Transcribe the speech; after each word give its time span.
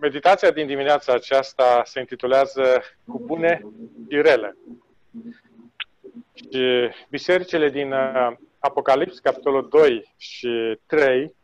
Meditația 0.00 0.50
din 0.50 0.66
dimineața 0.66 1.12
aceasta 1.12 1.82
se 1.84 2.00
intitulează 2.00 2.82
Cu 3.06 3.22
bune 3.24 3.66
și 4.08 4.20
rele. 4.20 4.56
Și 6.34 6.90
bisericile 7.08 7.70
din 7.70 7.92
uh, 7.92 8.36
Apocalips, 8.58 9.18
capitolul 9.18 9.68
2 9.68 10.14
și 10.16 10.78
3, 10.86 11.34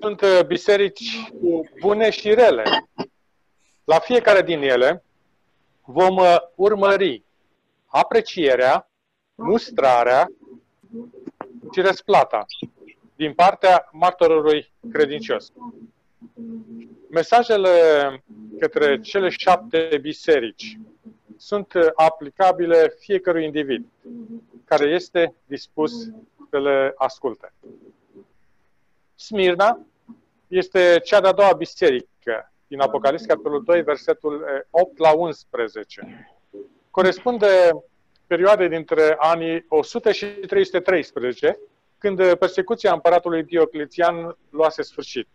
sunt 0.00 0.20
uh, 0.20 0.40
biserici 0.46 1.30
cu 1.40 1.68
bune 1.80 2.10
și 2.10 2.34
rele. 2.34 2.62
La 3.84 3.98
fiecare 3.98 4.42
din 4.42 4.62
ele 4.62 5.04
vom 5.84 6.16
uh, 6.16 6.36
urmări 6.54 7.22
aprecierea, 7.86 8.88
mustrarea 9.34 10.28
și 11.72 11.80
răsplata 11.80 12.44
din 13.16 13.34
partea 13.34 13.88
martorului 13.92 14.72
credincios. 14.92 15.52
Mesajele 17.10 17.70
către 18.58 19.00
cele 19.00 19.28
șapte 19.28 19.98
biserici 20.00 20.78
sunt 21.36 21.72
aplicabile 21.94 22.94
fiecărui 22.98 23.44
individ 23.44 23.86
care 24.64 24.88
este 24.88 25.34
dispus 25.46 25.92
să 26.50 26.60
le 26.60 26.92
asculte. 26.96 27.52
Smirna 29.14 29.86
este 30.48 31.00
cea 31.04 31.20
de-a 31.20 31.32
doua 31.32 31.52
biserică 31.52 32.52
din 32.66 32.80
Apocalips, 32.80 33.24
capitolul 33.24 33.62
2, 33.64 33.82
versetul 33.82 34.66
8 34.70 34.98
la 34.98 35.12
11. 35.12 36.26
Corespunde 36.90 37.46
perioade 38.26 38.68
dintre 38.68 39.16
anii 39.18 39.64
100 39.68 40.12
și 40.12 40.26
313, 40.26 41.58
când 41.98 42.34
persecuția 42.34 42.92
împăratului 42.92 43.42
Diocletian 43.42 44.36
luase 44.50 44.82
sfârșit. 44.82 45.28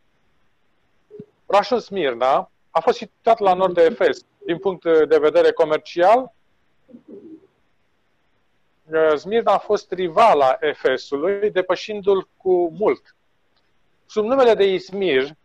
Orașul 1.46 1.80
Smirna 1.80 2.52
a 2.70 2.80
fost 2.80 2.98
situat 2.98 3.40
la 3.40 3.54
nord 3.54 3.74
de 3.74 3.82
Efes. 3.84 4.26
Din 4.46 4.58
punct 4.58 4.84
de 4.84 5.18
vedere 5.18 5.52
comercial, 5.52 6.34
Smirna 9.16 9.54
a 9.54 9.58
fost 9.58 9.92
rivala 9.92 10.58
Efesului, 10.60 11.52
depășindu-l 11.52 12.30
cu 12.38 12.74
mult. 12.78 13.16
Sub 14.06 14.26
numele 14.26 14.54
de 14.54 14.74
Izmir, 14.74 15.36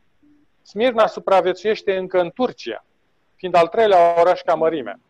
Smirna 0.63 1.07
supraviețuiește 1.07 1.97
încă 1.97 2.21
în 2.21 2.31
Turcia, 2.31 2.85
fiind 3.37 3.55
al 3.55 3.69
treilea 3.69 4.21
oraș 4.21 4.41
ca 4.41 4.55
mărime. 4.55 5.01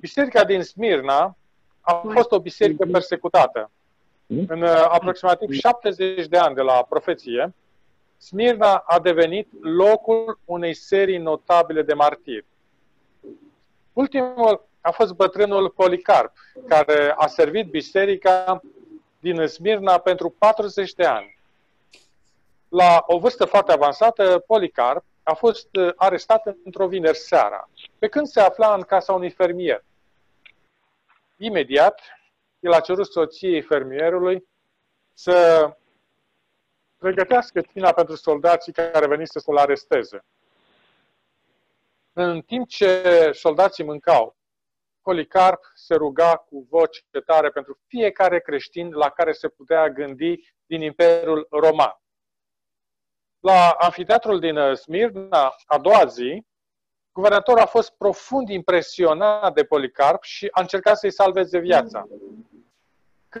Biserica 0.00 0.44
din 0.44 0.62
Smirna 0.62 1.36
a 1.80 1.92
fost 2.12 2.32
o 2.32 2.40
biserică 2.40 2.86
persecutată. 2.92 3.70
În 4.26 4.62
uh, 4.62 4.86
aproximativ 4.88 5.50
70 5.52 6.26
de 6.26 6.36
ani 6.36 6.54
de 6.54 6.60
la 6.60 6.86
profeție, 6.88 7.54
Smirna 8.22 8.76
a 8.76 9.00
devenit 9.00 9.48
locul 9.60 10.38
unei 10.44 10.74
serii 10.74 11.18
notabile 11.18 11.82
de 11.82 11.94
martiri. 11.94 12.46
Ultimul 13.92 14.68
a 14.80 14.90
fost 14.90 15.12
bătrânul 15.12 15.70
Policarp, 15.70 16.32
care 16.68 17.14
a 17.16 17.26
servit 17.26 17.70
biserica 17.70 18.60
din 19.20 19.46
Smirna 19.46 19.98
pentru 19.98 20.30
40 20.38 20.92
de 20.92 21.04
ani. 21.04 21.38
La 22.68 23.04
o 23.06 23.18
vârstă 23.18 23.44
foarte 23.44 23.72
avansată, 23.72 24.44
Policarp 24.46 25.04
a 25.22 25.34
fost 25.34 25.68
uh, 25.76 25.92
arestat 25.96 26.56
într-o 26.64 26.88
vineri 26.88 27.16
seara, 27.16 27.68
pe 27.98 28.08
când 28.08 28.26
se 28.26 28.40
afla 28.40 28.74
în 28.74 28.82
casa 28.82 29.12
unui 29.12 29.30
fermier. 29.30 29.84
Imediat, 31.36 32.00
el 32.60 32.72
a 32.72 32.80
cerut 32.80 33.06
soției 33.06 33.60
fermierului 33.60 34.48
să 35.14 35.66
pregătească 37.02 37.60
tina 37.60 37.92
pentru 37.92 38.14
soldații 38.14 38.72
care 38.72 39.06
venise 39.06 39.38
să-l 39.38 39.56
aresteze. 39.56 40.24
În 42.12 42.40
timp 42.40 42.68
ce 42.68 43.30
soldații 43.32 43.84
mâncau, 43.84 44.36
Policarp 45.02 45.60
se 45.74 45.94
ruga 45.94 46.36
cu 46.36 46.66
voce 46.70 47.00
tare 47.26 47.50
pentru 47.50 47.78
fiecare 47.86 48.40
creștin 48.40 48.90
la 48.90 49.10
care 49.10 49.32
se 49.32 49.48
putea 49.48 49.88
gândi 49.88 50.54
din 50.66 50.80
Imperiul 50.80 51.46
Roman. 51.50 52.00
La 53.40 53.70
anfiteatrul 53.70 54.38
din 54.40 54.58
Smirna, 54.74 55.54
a 55.66 55.78
doua 55.78 56.04
zi, 56.06 56.46
guvernatorul 57.12 57.62
a 57.62 57.66
fost 57.66 57.90
profund 57.96 58.48
impresionat 58.48 59.54
de 59.54 59.64
Policarp 59.64 60.22
și 60.22 60.48
a 60.50 60.60
încercat 60.60 60.98
să-i 60.98 61.12
salveze 61.12 61.58
viața. 61.58 62.06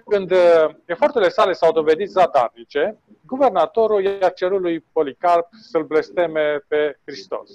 Când 0.00 0.30
uh, 0.30 0.74
eforturile 0.84 1.30
sale 1.30 1.52
s-au 1.52 1.72
dovedit 1.72 2.10
zadarnice, 2.10 2.98
guvernatorul 3.26 4.04
i-a 4.04 4.30
cerut 4.30 4.60
lui 4.60 4.80
Policarp 4.80 5.48
să-l 5.52 5.84
blesteme 5.84 6.58
pe 6.58 7.00
Hristos. 7.04 7.50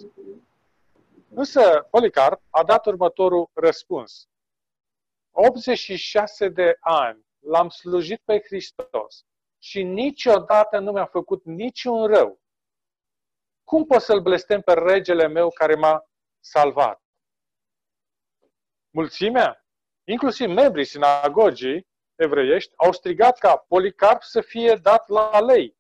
Însă 1.34 1.88
Policarp 1.90 2.42
a 2.50 2.64
dat 2.64 2.86
următorul 2.86 3.50
răspuns. 3.54 4.28
86 5.32 6.50
de 6.50 6.78
ani 6.80 7.26
l-am 7.40 7.70
slujit 7.70 8.22
pe 8.26 8.42
Hristos 8.46 9.26
și 9.58 9.84
niciodată 9.84 10.80
nu 10.80 10.92
mi-a 10.92 11.06
făcut 11.06 11.44
niciun 11.44 12.06
rău. 12.06 12.40
Cum 13.64 13.86
pot 13.86 14.02
să-l 14.02 14.22
blestem 14.22 14.62
pe 14.62 14.74
regele 14.74 15.28
meu 15.28 15.50
care 15.50 15.76
m-a 15.76 16.10
salvat? 16.40 17.02
Mulțimea, 18.90 19.66
inclusiv 20.04 20.50
membrii 20.50 20.86
sinagogii, 20.86 21.88
evreiești 22.18 22.74
au 22.76 22.92
strigat 22.92 23.38
ca 23.38 23.66
Policarp 23.68 24.22
să 24.22 24.42
fie 24.42 24.80
dat 24.82 25.10
la 25.10 25.40
lei. 25.40 25.76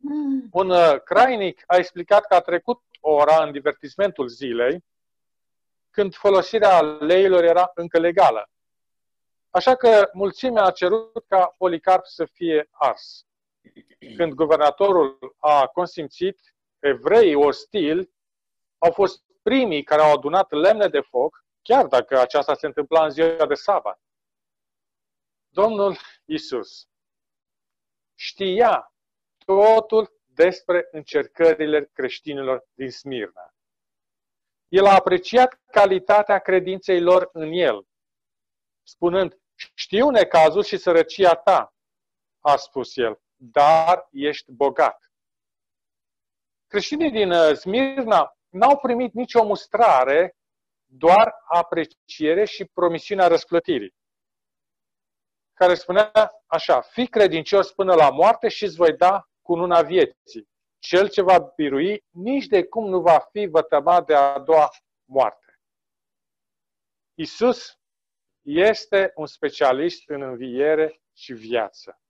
Hmm. 0.00 0.48
Un 0.52 0.70
uh, 0.70 1.00
crainic 1.04 1.62
a 1.66 1.76
explicat 1.76 2.26
că 2.26 2.34
a 2.34 2.40
trecut 2.40 2.82
o 3.00 3.10
ora 3.10 3.44
în 3.44 3.52
divertismentul 3.52 4.28
zilei, 4.28 4.84
când 5.90 6.14
folosirea 6.14 6.80
leilor 6.80 7.44
era 7.44 7.70
încă 7.74 7.98
legală. 7.98 8.50
Așa 9.50 9.74
că 9.74 10.10
mulțimea 10.12 10.64
a 10.64 10.70
cerut 10.70 11.24
ca 11.28 11.54
Policarp 11.58 12.04
să 12.04 12.24
fie 12.24 12.68
ars. 12.72 13.26
Când 14.16 14.32
guvernatorul 14.32 15.36
a 15.38 15.66
consimțit, 15.66 16.54
evreii 16.78 17.34
ostili 17.34 18.10
au 18.78 18.90
fost 18.90 19.22
primii 19.42 19.82
care 19.82 20.02
au 20.02 20.12
adunat 20.12 20.50
lemne 20.50 20.88
de 20.88 21.00
foc, 21.00 21.44
chiar 21.62 21.86
dacă 21.86 22.20
aceasta 22.20 22.54
se 22.54 22.66
întâmpla 22.66 23.04
în 23.04 23.10
ziua 23.10 23.46
de 23.46 23.54
sabat. 23.54 24.00
Domnul 25.60 25.96
Isus 26.24 26.88
știa 28.14 28.92
totul 29.44 30.12
despre 30.24 30.88
încercările 30.90 31.90
creștinilor 31.92 32.66
din 32.74 32.90
Smirna. 32.90 33.54
El 34.68 34.86
a 34.86 34.94
apreciat 34.94 35.60
calitatea 35.70 36.38
credinței 36.38 37.00
lor 37.00 37.28
în 37.32 37.52
el, 37.52 37.86
spunând, 38.82 39.40
știu 39.74 40.10
necazul 40.10 40.62
și 40.62 40.76
sărăcia 40.76 41.34
ta, 41.34 41.74
a 42.40 42.56
spus 42.56 42.96
el, 42.96 43.20
dar 43.36 44.08
ești 44.10 44.52
bogat. 44.52 45.12
Creștinii 46.66 47.10
din 47.10 47.30
uh, 47.30 47.54
Smirna 47.54 48.36
n-au 48.48 48.78
primit 48.78 49.12
nicio 49.12 49.44
mustrare, 49.44 50.36
doar 50.84 51.34
apreciere 51.48 52.44
și 52.44 52.64
promisiunea 52.64 53.26
răsplătirii 53.26 53.94
care 55.56 55.74
spunea 55.74 56.32
așa, 56.46 56.80
fi 56.80 57.06
credincios 57.06 57.72
până 57.72 57.94
la 57.94 58.10
moarte 58.10 58.48
și 58.48 58.64
îți 58.64 58.76
voi 58.76 58.96
da 58.96 59.28
cununa 59.42 59.82
vieții. 59.82 60.48
Cel 60.78 61.08
ce 61.08 61.22
va 61.22 61.38
birui 61.38 62.04
nici 62.10 62.46
de 62.46 62.64
cum 62.64 62.88
nu 62.88 63.00
va 63.00 63.18
fi 63.18 63.46
vătămat 63.46 64.06
de 64.06 64.14
a 64.14 64.38
doua 64.38 64.70
moarte. 65.04 65.60
Isus 67.14 67.78
este 68.42 69.12
un 69.14 69.26
specialist 69.26 70.08
în 70.08 70.22
înviere 70.22 71.00
și 71.12 71.32
viață. 71.32 72.00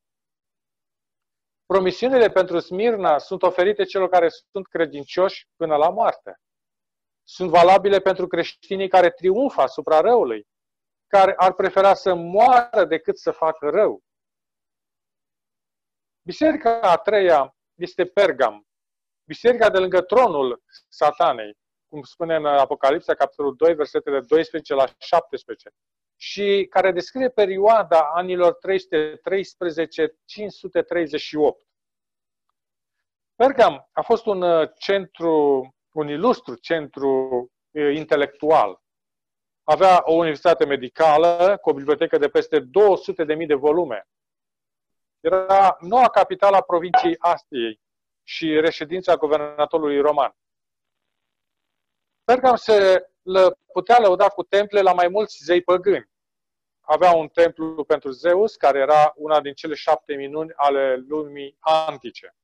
Promisiunile 1.66 2.30
pentru 2.30 2.58
Smirna 2.58 3.18
sunt 3.18 3.42
oferite 3.42 3.84
celor 3.84 4.08
care 4.08 4.28
sunt 4.28 4.66
credincioși 4.66 5.48
până 5.56 5.76
la 5.76 5.90
moarte. 5.90 6.40
Sunt 7.24 7.50
valabile 7.50 8.00
pentru 8.00 8.26
creștinii 8.26 8.88
care 8.88 9.10
triumfă 9.10 9.60
asupra 9.60 10.00
răului, 10.00 10.46
care 11.06 11.34
ar 11.36 11.52
prefera 11.52 11.94
să 11.94 12.14
moară 12.14 12.84
decât 12.84 13.18
să 13.18 13.30
facă 13.30 13.68
rău. 13.68 14.02
Biserica 16.22 16.80
a 16.80 16.96
treia 16.96 17.56
este 17.74 18.04
Pergam, 18.04 18.66
biserica 19.28 19.70
de 19.70 19.78
lângă 19.78 20.00
tronul 20.00 20.62
satanei, 20.88 21.56
cum 21.88 22.02
spune 22.02 22.36
în 22.36 22.46
Apocalipsa, 22.46 23.14
capitolul 23.14 23.56
2, 23.56 23.74
versetele 23.74 24.20
12 24.20 24.74
la 24.74 24.84
17, 24.98 25.70
și 26.16 26.66
care 26.70 26.92
descrie 26.92 27.28
perioada 27.28 28.00
anilor 28.00 28.58
313-538. 28.58 28.58
Pergam 33.34 33.88
a 33.92 34.02
fost 34.02 34.26
un 34.26 34.68
centru, 34.78 35.68
un 35.92 36.08
ilustru 36.08 36.54
centru 36.54 37.46
eh, 37.70 37.96
intelectual 37.96 38.84
avea 39.68 40.02
o 40.04 40.12
universitate 40.12 40.64
medicală 40.64 41.58
cu 41.60 41.70
o 41.70 41.74
bibliotecă 41.74 42.18
de 42.18 42.28
peste 42.28 42.60
200.000 42.60 43.46
de 43.46 43.54
volume. 43.54 44.08
Era 45.20 45.76
noua 45.80 46.08
capitală 46.08 46.56
a 46.56 46.60
provinciei 46.60 47.16
Astiei 47.18 47.80
și 48.22 48.60
reședința 48.60 49.16
guvernatorului 49.16 50.00
roman. 50.00 50.36
Pergam 52.24 52.56
se 52.56 53.08
putea 53.72 53.98
lăuda 53.98 54.28
cu 54.28 54.42
temple 54.42 54.80
la 54.80 54.92
mai 54.92 55.08
mulți 55.08 55.44
zei 55.44 55.62
păgâni. 55.62 56.10
Avea 56.80 57.12
un 57.12 57.28
templu 57.28 57.84
pentru 57.84 58.10
Zeus, 58.10 58.56
care 58.56 58.78
era 58.78 59.12
una 59.16 59.40
din 59.40 59.54
cele 59.54 59.74
șapte 59.74 60.14
minuni 60.14 60.52
ale 60.56 60.96
lumii 60.96 61.56
antice. 61.60 62.36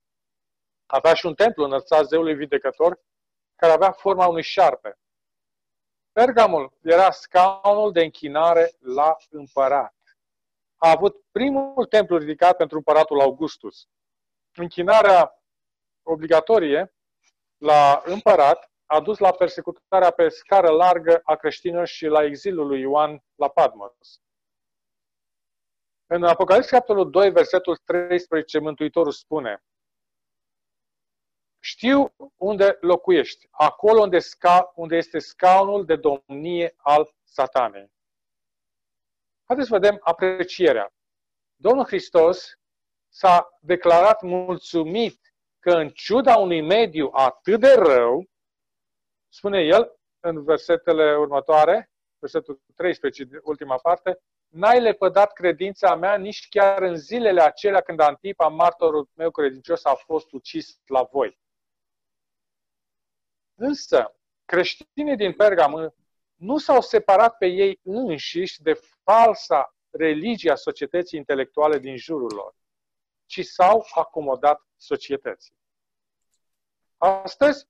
Avea 0.86 1.14
și 1.14 1.26
un 1.26 1.34
templu 1.34 1.64
înălțat 1.64 2.06
zeului 2.06 2.34
vindecător, 2.34 3.00
care 3.56 3.72
avea 3.72 3.92
forma 3.92 4.26
unui 4.26 4.42
șarpe. 4.42 4.98
Pergamul 6.12 6.72
era 6.82 7.10
scaunul 7.10 7.92
de 7.92 8.02
închinare 8.02 8.72
la 8.78 9.16
împărat. 9.30 9.94
A 10.76 10.90
avut 10.90 11.24
primul 11.30 11.86
templu 11.86 12.16
ridicat 12.16 12.56
pentru 12.56 12.76
împăratul 12.76 13.20
Augustus. 13.20 13.88
Închinarea 14.54 15.42
obligatorie 16.02 16.94
la 17.56 18.02
împărat 18.04 18.70
a 18.86 19.00
dus 19.00 19.18
la 19.18 19.30
persecutarea 19.30 20.10
pe 20.10 20.28
scară 20.28 20.68
largă 20.68 21.20
a 21.24 21.34
creștinilor 21.36 21.86
și 21.86 22.06
la 22.06 22.24
exilul 22.24 22.66
lui 22.66 22.80
Ioan 22.80 23.24
la 23.34 23.48
Patmos. 23.48 24.20
În 26.06 26.24
Apocalipsa, 26.24 26.76
capitolul 26.76 27.10
2, 27.10 27.30
versetul 27.30 27.76
13, 27.84 28.58
Mântuitorul 28.58 29.12
spune 29.12 29.62
Știu 31.82 32.14
unde 32.36 32.76
locuiești, 32.80 33.48
acolo 33.50 34.00
unde, 34.00 34.18
sca, 34.18 34.72
unde 34.74 34.96
este 34.96 35.18
scaunul 35.18 35.84
de 35.84 35.96
domnie 35.96 36.74
al 36.76 37.14
satanei. 37.22 37.92
Haideți 39.44 39.68
să 39.68 39.78
vedem 39.78 39.98
aprecierea. 40.02 40.92
Domnul 41.54 41.84
Hristos 41.84 42.52
s-a 43.08 43.58
declarat 43.60 44.22
mulțumit 44.22 45.34
că 45.58 45.70
în 45.70 45.88
ciuda 45.88 46.36
unui 46.36 46.60
mediu 46.60 47.10
atât 47.12 47.60
de 47.60 47.74
rău, 47.74 48.26
spune 49.28 49.60
el 49.60 49.96
în 50.20 50.44
versetele 50.44 51.16
următoare, 51.16 51.90
versetul 52.18 52.62
13, 52.74 53.40
ultima 53.42 53.76
parte, 53.76 54.18
n-ai 54.48 54.80
lepădat 54.80 55.32
credința 55.32 55.94
mea 55.94 56.16
nici 56.16 56.48
chiar 56.48 56.82
în 56.82 56.96
zilele 56.96 57.40
acelea 57.40 57.80
când 57.80 58.00
Antipa, 58.00 58.48
martorul 58.48 59.08
meu 59.14 59.30
credincios, 59.30 59.84
a 59.84 59.94
fost 59.94 60.32
ucis 60.32 60.80
la 60.86 61.02
voi. 61.02 61.40
Însă, 63.54 64.14
creștinii 64.44 65.16
din 65.16 65.32
Pergam 65.32 65.94
nu 66.34 66.58
s-au 66.58 66.80
separat 66.80 67.36
pe 67.36 67.46
ei 67.46 67.80
înșiși 67.82 68.62
de 68.62 68.72
falsa 69.02 69.76
religie 69.90 70.50
a 70.50 70.54
societății 70.54 71.18
intelectuale 71.18 71.78
din 71.78 71.96
jurul 71.96 72.32
lor, 72.34 72.54
ci 73.26 73.44
s-au 73.44 73.86
acomodat 73.94 74.66
societății. 74.76 75.56
Astăzi, 76.96 77.68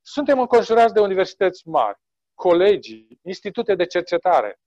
suntem 0.00 0.40
înconjurați 0.40 0.94
de 0.94 1.00
universități 1.00 1.68
mari, 1.68 1.98
colegii, 2.34 3.18
institute 3.22 3.74
de 3.74 3.86
cercetare. 3.86 4.60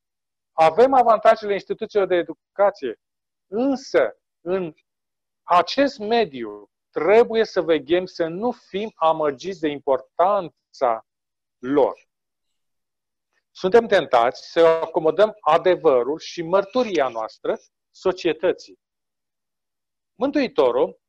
Avem 0.52 0.94
avantajele 0.94 1.54
instituțiilor 1.54 2.07
de 2.07 2.16
educație, 2.16 3.00
însă 3.48 4.18
în 4.42 4.74
acest 5.44 5.98
mediu 5.98 6.70
trebuie 6.92 7.46
să 7.46 7.62
veghem 7.62 8.06
să 8.06 8.28
nu 8.28 8.52
fim 8.52 8.92
amăgiți 8.96 9.60
de 9.60 9.68
importanța 9.68 11.06
lor. 11.58 12.10
Suntem 13.52 13.88
tentați 13.88 14.52
să 14.52 14.60
acomodăm 14.60 15.38
adevărul 15.40 16.20
și 16.20 16.42
mărturia 16.42 17.08
noastră 17.08 17.58
societății. 17.90 18.80
Mântuitorul 20.16 21.00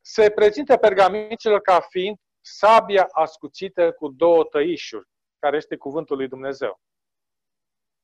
se 0.00 0.30
prezintă 0.30 0.76
pergaminicilor 0.76 1.60
ca 1.60 1.80
fiind 1.80 2.16
sabia 2.40 3.08
ascuțită 3.10 3.92
cu 3.92 4.08
două 4.08 4.44
tăișuri, 4.44 5.08
care 5.38 5.56
este 5.56 5.76
cuvântul 5.76 6.16
lui 6.16 6.28
Dumnezeu. 6.28 6.80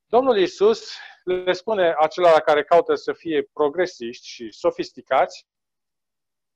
Domnul 0.06 0.38
Iisus 0.38 0.96
le 1.24 1.52
spune 1.52 1.94
acelora 1.98 2.40
care 2.40 2.64
caută 2.64 2.94
să 2.94 3.12
fie 3.12 3.42
progresiști 3.42 4.26
și 4.26 4.52
sofisticați, 4.52 5.46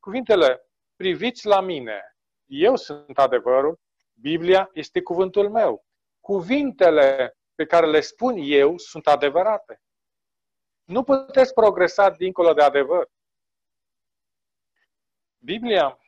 cuvintele, 0.04 0.66
priviți 0.96 1.46
la 1.46 1.60
mine, 1.60 2.16
eu 2.44 2.76
sunt 2.76 3.18
adevărul, 3.18 3.80
Biblia 4.12 4.70
este 4.72 5.02
cuvântul 5.02 5.50
meu. 5.50 5.84
Cuvintele 6.20 7.36
pe 7.54 7.64
care 7.66 7.86
le 7.86 8.00
spun 8.00 8.34
eu 8.38 8.78
sunt 8.78 9.06
adevărate. 9.06 9.82
Nu 10.84 11.02
puteți 11.02 11.54
progresa 11.54 12.10
dincolo 12.10 12.52
de 12.52 12.62
adevăr. 12.62 13.10
Biblia 15.38 15.98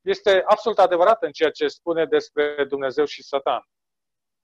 este 0.00 0.42
absolut 0.46 0.78
adevărată 0.78 1.26
în 1.26 1.32
ceea 1.32 1.50
ce 1.50 1.68
spune 1.68 2.06
despre 2.06 2.64
Dumnezeu 2.64 3.04
și 3.04 3.22
Satan. 3.22 3.68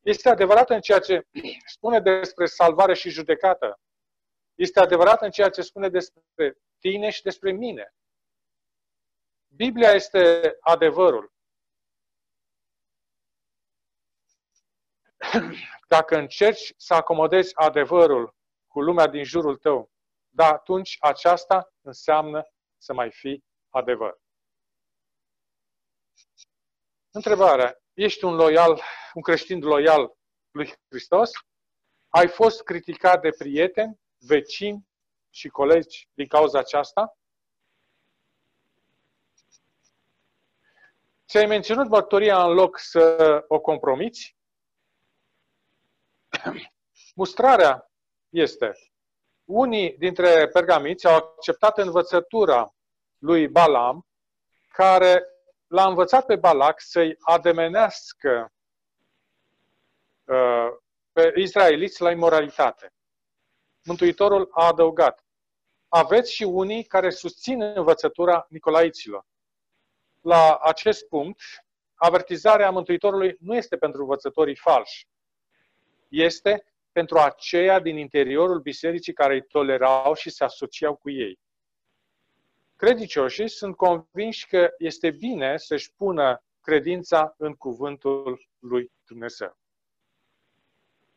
Este 0.00 0.28
adevărată 0.28 0.74
în 0.74 0.80
ceea 0.80 0.98
ce 0.98 1.26
spune 1.74 2.00
despre 2.00 2.46
salvare 2.46 2.94
și 2.94 3.10
judecată. 3.10 3.80
Este 4.54 4.80
adevărată 4.80 5.24
în 5.24 5.30
ceea 5.30 5.50
ce 5.50 5.62
spune 5.62 5.88
despre 5.88 6.56
tine 6.78 7.10
și 7.10 7.22
despre 7.22 7.52
mine. 7.52 7.94
Biblia 9.56 9.90
este 9.90 10.56
adevărul. 10.60 11.32
Dacă 15.88 16.16
încerci 16.16 16.74
să 16.76 16.94
acomodezi 16.94 17.54
adevărul 17.54 18.34
cu 18.66 18.80
lumea 18.80 19.06
din 19.06 19.24
jurul 19.24 19.56
tău, 19.56 19.90
da, 20.28 20.46
atunci 20.48 20.96
aceasta 21.00 21.72
înseamnă 21.80 22.42
să 22.78 22.92
mai 22.92 23.10
fii 23.12 23.44
adevăr. 23.68 24.20
Întrebarea. 27.10 27.78
Ești 27.92 28.24
un 28.24 28.34
loial, 28.34 28.82
un 29.14 29.22
creștin 29.22 29.58
loial 29.60 30.16
lui 30.50 30.72
Hristos? 30.88 31.30
Ai 32.08 32.28
fost 32.28 32.62
criticat 32.62 33.20
de 33.20 33.30
prieteni, 33.38 34.00
vecini 34.16 34.88
și 35.30 35.48
colegi 35.48 36.08
din 36.14 36.26
cauza 36.26 36.58
aceasta? 36.58 37.19
Ți-ai 41.30 41.46
menționat 41.46 41.88
mărturia 41.88 42.44
în 42.44 42.52
loc 42.52 42.78
să 42.78 43.44
o 43.48 43.60
compromiți? 43.60 44.36
Mustrarea 47.14 47.90
este. 48.28 48.72
Unii 49.44 49.96
dintre 49.98 50.48
pergamiți 50.48 51.06
au 51.06 51.14
acceptat 51.14 51.78
învățătura 51.78 52.74
lui 53.18 53.48
Balam, 53.48 54.06
care 54.68 55.24
l-a 55.66 55.86
învățat 55.86 56.26
pe 56.26 56.36
Balac 56.36 56.80
să-i 56.80 57.16
ademenească 57.20 58.52
uh, 60.24 60.68
pe 61.12 61.32
israeliți 61.36 62.02
la 62.02 62.10
imoralitate. 62.10 62.92
Mântuitorul 63.84 64.48
a 64.52 64.66
adăugat, 64.66 65.24
aveți 65.88 66.32
și 66.32 66.42
unii 66.42 66.84
care 66.84 67.10
susțin 67.10 67.62
învățătura 67.62 68.46
Nicolaiților. 68.48 69.28
La 70.20 70.56
acest 70.56 71.08
punct, 71.08 71.40
avertizarea 71.94 72.70
Mântuitorului 72.70 73.36
nu 73.40 73.56
este 73.56 73.76
pentru 73.76 74.00
învățătorii 74.00 74.56
falși, 74.56 75.08
este 76.08 76.64
pentru 76.92 77.18
aceia 77.18 77.80
din 77.80 77.96
interiorul 77.96 78.60
bisericii 78.60 79.12
care 79.12 79.34
îi 79.34 79.46
tolerau 79.46 80.14
și 80.14 80.30
se 80.30 80.44
asociau 80.44 80.96
cu 80.96 81.10
ei 81.10 81.38
credincioșii 82.80 83.48
sunt 83.48 83.76
convinși 83.76 84.46
că 84.46 84.74
este 84.78 85.10
bine 85.10 85.56
să-și 85.56 85.92
pună 85.94 86.44
credința 86.60 87.34
în 87.36 87.54
cuvântul 87.54 88.48
lui 88.58 88.92
Dumnezeu. 89.06 89.58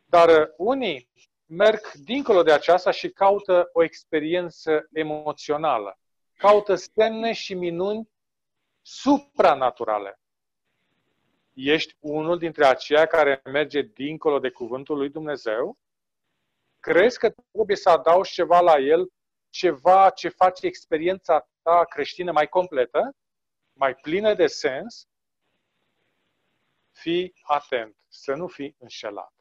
Dar 0.05 0.29
uh, 0.29 0.47
unii 0.57 1.09
merg 1.45 1.91
dincolo 1.91 2.43
de 2.43 2.51
aceasta 2.51 2.91
și 2.91 3.09
caută 3.09 3.69
o 3.73 3.83
experiență 3.83 4.87
emoțională. 4.93 5.99
Caută 6.37 6.75
semne 6.75 7.33
și 7.33 7.53
minuni 7.53 8.09
supranaturale. 8.85 10.19
Ești 11.53 11.95
unul 11.99 12.37
dintre 12.37 12.65
aceia 12.65 13.05
care 13.05 13.41
merge 13.43 13.81
dincolo 13.81 14.39
de 14.39 14.49
cuvântul 14.49 14.97
lui 14.97 15.09
Dumnezeu? 15.09 15.77
Crezi 16.79 17.19
că 17.19 17.33
trebuie 17.51 17.77
să 17.77 17.89
adaugi 17.89 18.31
ceva 18.31 18.59
la 18.59 18.77
el, 18.77 19.11
ceva 19.49 20.09
ce 20.09 20.29
face 20.29 20.65
experiența 20.65 21.49
ta 21.61 21.85
creștină 21.85 22.31
mai 22.31 22.47
completă, 22.47 23.15
mai 23.73 23.95
plină 23.95 24.33
de 24.33 24.47
sens, 24.47 25.07
fii 26.91 27.33
atent, 27.41 27.95
să 28.07 28.33
nu 28.33 28.47
fii 28.47 28.75
înșelat. 28.79 29.33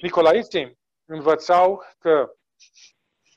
Nicolaiții 0.00 0.78
învățau 1.04 1.82
că 1.98 2.32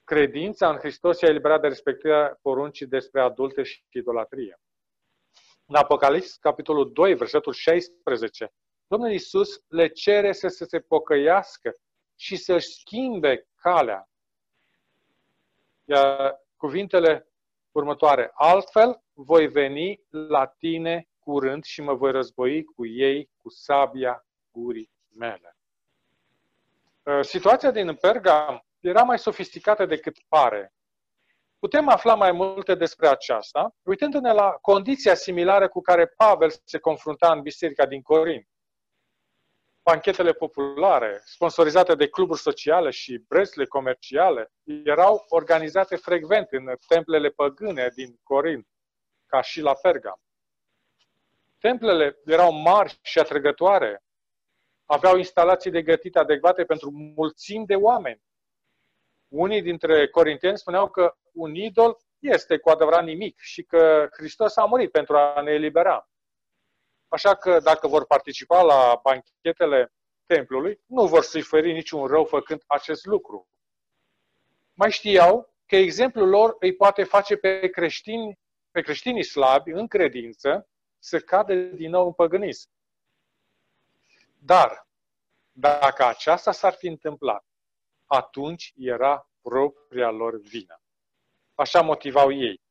credința 0.03 0.69
în 0.69 0.77
Hristos 0.77 1.21
i-a 1.21 1.29
eliberat 1.29 1.61
de 1.61 1.67
respectarea 1.67 2.39
poruncii 2.41 2.85
despre 2.85 3.21
adulte 3.21 3.63
și 3.63 3.83
idolatrie. 3.89 4.60
În 5.71 5.77
Apocalips, 5.77 6.35
capitolul 6.35 6.91
2, 6.93 7.13
versetul 7.13 7.53
16, 7.53 8.53
Domnul 8.87 9.11
Iisus 9.11 9.63
le 9.67 9.87
cere 9.87 10.31
să, 10.31 10.47
să 10.47 10.65
se 10.65 10.79
pocăiască 10.79 11.75
și 12.15 12.35
să-și 12.35 12.67
schimbe 12.67 13.47
calea. 13.55 14.09
Iar 15.85 16.39
cuvintele 16.55 17.27
următoare. 17.71 18.31
Altfel, 18.33 19.03
voi 19.13 19.47
veni 19.47 20.03
la 20.09 20.45
tine 20.45 21.07
cu 21.19 21.31
curând 21.31 21.63
și 21.63 21.81
mă 21.81 21.93
voi 21.93 22.11
război 22.11 22.63
cu 22.63 22.85
ei 22.85 23.29
cu 23.37 23.49
sabia 23.49 24.25
gurii 24.51 24.91
mele. 25.15 25.57
Uh, 27.03 27.21
situația 27.21 27.71
din 27.71 27.95
Pergam 27.95 28.65
era 28.79 29.03
mai 29.03 29.19
sofisticată 29.19 29.85
decât 29.85 30.17
pare. 30.27 30.73
Putem 31.61 31.89
afla 31.89 32.15
mai 32.15 32.31
multe 32.31 32.75
despre 32.75 33.07
aceasta 33.07 33.75
uitându-ne 33.81 34.31
la 34.31 34.51
condiția 34.61 35.15
similară 35.15 35.69
cu 35.69 35.81
care 35.81 36.07
Pavel 36.07 36.51
se 36.63 36.79
confrunta 36.79 37.31
în 37.31 37.41
biserica 37.41 37.85
din 37.85 38.01
Corint. 38.01 38.47
Panchetele 39.81 40.33
populare, 40.33 41.21
sponsorizate 41.25 41.95
de 41.95 42.09
cluburi 42.09 42.39
sociale 42.39 42.89
și 42.89 43.23
brezle 43.27 43.65
comerciale, 43.65 44.51
erau 44.83 45.25
organizate 45.29 45.95
frecvent 45.95 46.47
în 46.51 46.75
templele 46.87 47.29
păgâne 47.29 47.91
din 47.95 48.19
Corint, 48.23 48.67
ca 49.25 49.41
și 49.41 49.61
la 49.61 49.73
Pergam. 49.73 50.21
Templele 51.59 52.19
erau 52.25 52.53
mari 52.53 52.99
și 53.01 53.19
atrăgătoare, 53.19 54.03
aveau 54.85 55.17
instalații 55.17 55.71
de 55.71 55.81
gătit 55.81 56.15
adecvate 56.15 56.65
pentru 56.65 56.91
mulțimi 57.15 57.65
de 57.65 57.75
oameni. 57.75 58.21
Unii 59.31 59.61
dintre 59.61 60.09
corintieni 60.09 60.57
spuneau 60.57 60.89
că 60.89 61.15
un 61.33 61.55
idol 61.55 61.97
este 62.19 62.57
cu 62.57 62.69
adevărat 62.69 63.03
nimic 63.03 63.39
și 63.39 63.63
că 63.63 64.07
Hristos 64.11 64.55
a 64.55 64.65
murit 64.65 64.91
pentru 64.91 65.17
a 65.17 65.41
ne 65.41 65.51
elibera. 65.51 66.09
Așa 67.07 67.35
că 67.35 67.59
dacă 67.59 67.88
vor 67.88 68.05
participa 68.05 68.61
la 68.61 69.00
banchetele 69.03 69.93
templului, 70.25 70.81
nu 70.85 71.07
vor 71.07 71.23
suferi 71.23 71.71
niciun 71.71 72.07
rău 72.07 72.25
făcând 72.25 72.63
acest 72.67 73.05
lucru. 73.05 73.50
Mai 74.73 74.91
știau 74.91 75.53
că 75.65 75.75
exemplul 75.75 76.29
lor 76.29 76.55
îi 76.59 76.75
poate 76.75 77.03
face 77.03 77.35
pe 77.35 77.69
creștini, 77.69 78.39
pe 78.71 78.81
creștinii 78.81 79.23
slabi 79.23 79.71
în 79.71 79.88
credință 79.88 80.69
să 81.00 81.19
cadă 81.19 81.53
din 81.55 81.89
nou 81.89 82.05
în 82.05 82.13
păgânism. 82.13 82.69
Dar, 84.38 84.88
dacă 85.51 86.05
aceasta 86.05 86.51
s-ar 86.51 86.73
fi 86.73 86.88
întâmplat, 86.88 87.45
atunci 88.11 88.73
era 88.75 89.29
propria 89.41 90.09
lor 90.09 90.39
vină. 90.39 90.81
Așa 91.55 91.81
motivau 91.81 92.31
ei. 92.31 92.61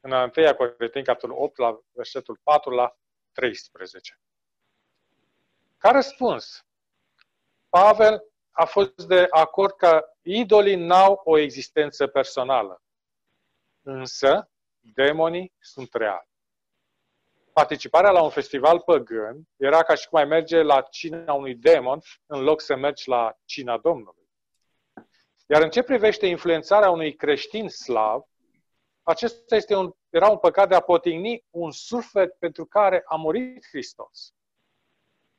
În 0.00 0.12
1 0.12 0.30
Corinteni, 0.56 1.04
capitolul 1.04 1.36
8, 1.38 1.58
la 1.58 1.80
versetul 1.92 2.40
4 2.42 2.70
la 2.70 2.96
13. 3.32 4.20
Ca 5.78 5.90
răspuns, 5.90 6.66
Pavel 7.68 8.24
a 8.50 8.64
fost 8.64 9.06
de 9.06 9.26
acord 9.30 9.72
că 9.72 10.04
idolii 10.22 10.76
n-au 10.76 11.20
o 11.24 11.38
existență 11.38 12.06
personală, 12.06 12.82
însă 13.82 14.50
demonii 14.80 15.52
sunt 15.58 15.94
reali 15.94 16.30
participarea 17.52 18.10
la 18.10 18.22
un 18.22 18.30
festival 18.30 18.80
păgân 18.80 19.48
era 19.56 19.82
ca 19.82 19.94
și 19.94 20.08
cum 20.08 20.18
ai 20.18 20.24
merge 20.24 20.62
la 20.62 20.80
cina 20.80 21.32
unui 21.32 21.54
demon 21.54 22.00
în 22.26 22.42
loc 22.42 22.60
să 22.60 22.76
mergi 22.76 23.08
la 23.08 23.38
cina 23.44 23.78
Domnului. 23.78 24.19
Iar 25.52 25.62
în 25.62 25.70
ce 25.70 25.82
privește 25.82 26.26
influențarea 26.26 26.90
unui 26.90 27.14
creștin 27.14 27.68
slav, 27.68 28.22
acesta 29.02 29.56
este 29.56 29.74
un, 29.74 29.92
era 30.10 30.28
un 30.28 30.38
păcat 30.38 30.68
de 30.68 30.74
a 30.74 30.80
potigni 30.80 31.44
un 31.50 31.70
suflet 31.70 32.38
pentru 32.38 32.64
care 32.66 33.02
a 33.04 33.16
murit 33.16 33.66
Hristos. 33.70 34.34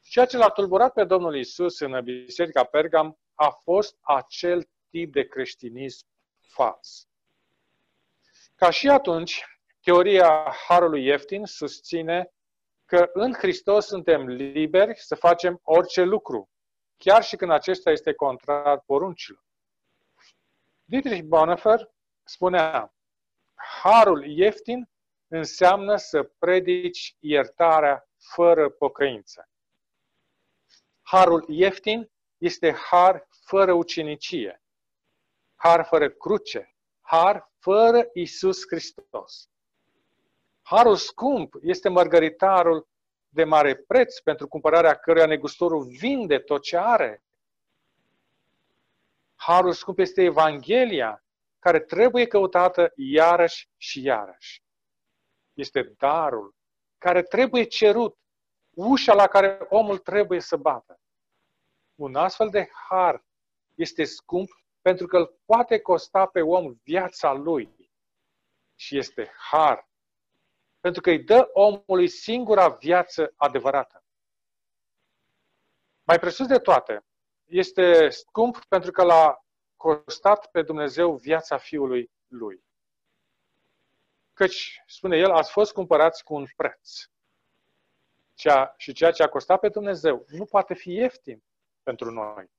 Ceea 0.02 0.26
ce 0.26 0.38
l-a 0.38 0.50
tulburat 0.50 0.94
pe 0.94 1.04
Domnul 1.04 1.36
Isus 1.36 1.80
în 1.80 2.04
Biserica 2.04 2.64
Pergam 2.64 3.20
a 3.34 3.50
fost 3.50 3.98
acel 4.02 4.70
tip 4.90 5.14
de 5.14 5.28
creștinism 5.28 6.06
fals. 6.40 7.08
Ca 8.56 8.70
și 8.70 8.90
atunci, 8.90 9.46
Teoria 9.82 10.56
harului 10.68 11.06
ieftin 11.06 11.46
susține 11.46 12.32
că 12.86 13.10
în 13.14 13.34
Hristos 13.34 13.86
suntem 13.86 14.28
liberi 14.28 14.94
să 14.96 15.16
facem 15.16 15.60
orice 15.64 16.02
lucru, 16.02 16.50
chiar 16.98 17.24
și 17.24 17.36
când 17.36 17.52
acesta 17.52 17.92
este 17.92 18.14
contrar 18.14 18.84
poruncilor. 18.86 19.50
Dietrich 20.92 21.24
Bonhoeffer 21.24 21.90
spunea, 22.24 22.94
harul 23.82 24.26
ieftin 24.26 24.90
înseamnă 25.28 25.96
să 25.96 26.24
predici 26.24 27.16
iertarea 27.20 28.10
fără 28.18 28.70
pocăință. 28.70 29.50
Harul 31.02 31.46
ieftin 31.48 32.12
este 32.38 32.72
har 32.72 33.28
fără 33.46 33.74
ucenicie, 33.74 34.64
har 35.56 35.86
fără 35.86 36.10
cruce, 36.10 36.76
har 37.02 37.52
fără 37.60 38.10
Isus 38.14 38.62
Hristos. 38.68 39.50
Harul 40.62 40.96
scump 40.96 41.54
este 41.62 41.90
mărgăritarul 41.90 42.88
de 43.30 43.44
mare 43.44 43.76
preț 43.76 44.20
pentru 44.20 44.48
cumpărarea 44.48 44.96
căruia 44.96 45.26
negustorul 45.26 45.84
vinde 45.84 46.40
tot 46.40 46.62
ce 46.62 46.78
are. 46.78 47.24
Harul 49.44 49.74
scump 49.74 50.00
este 50.00 50.24
Evanghelia, 50.24 51.24
care 51.60 51.80
trebuie 51.80 52.28
căutată 52.28 52.92
iarăși 52.96 53.70
și 53.78 54.04
iarăși. 54.04 54.64
Este 55.54 55.94
darul 55.98 56.56
care 56.98 57.24
trebuie 57.24 57.64
cerut, 57.64 58.18
ușa 58.70 59.14
la 59.14 59.28
care 59.28 59.66
omul 59.70 59.98
trebuie 59.98 60.40
să 60.40 60.58
bată. 60.58 61.00
Un 61.96 62.16
astfel 62.16 62.50
de 62.50 62.70
har 62.90 63.26
este 63.76 64.04
scump 64.04 64.50
pentru 64.82 65.08
că 65.08 65.18
îl 65.18 65.40
poate 65.46 65.80
costa 65.80 66.26
pe 66.26 66.42
om 66.42 66.74
viața 66.84 67.34
lui. 67.34 67.92
Și 68.76 68.98
este 68.98 69.32
har 69.52 69.90
pentru 70.80 71.02
că 71.02 71.10
îi 71.10 71.24
dă 71.24 71.50
omului 71.54 72.08
singura 72.08 72.70
viață 72.70 73.34
adevărată. 73.36 74.04
Mai 76.04 76.20
presus 76.20 76.48
de 76.48 76.60
toate, 76.60 77.06
este 77.52 78.10
scump 78.10 78.66
pentru 78.66 78.92
că 78.92 79.04
l-a 79.04 79.46
costat 79.76 80.52
pe 80.52 80.62
Dumnezeu 80.62 81.16
viața 81.16 81.58
Fiului 81.58 82.12
Lui. 82.28 82.64
Căci, 84.34 84.82
spune 84.88 85.18
el, 85.18 85.32
ați 85.32 85.52
fost 85.52 85.74
cumpărați 85.74 86.24
cu 86.24 86.34
un 86.34 86.46
preț. 86.56 86.90
Ceea, 88.34 88.74
și 88.78 88.94
ceea 88.94 89.12
ce 89.12 89.24
a 89.24 89.30
costat 89.30 89.60
pe 89.60 89.70
Dumnezeu 89.70 90.26
nu 90.28 90.46
poate 90.46 90.74
fi 90.74 90.92
ieftin 90.92 91.44
pentru 91.84 92.12
noi. 92.12 92.52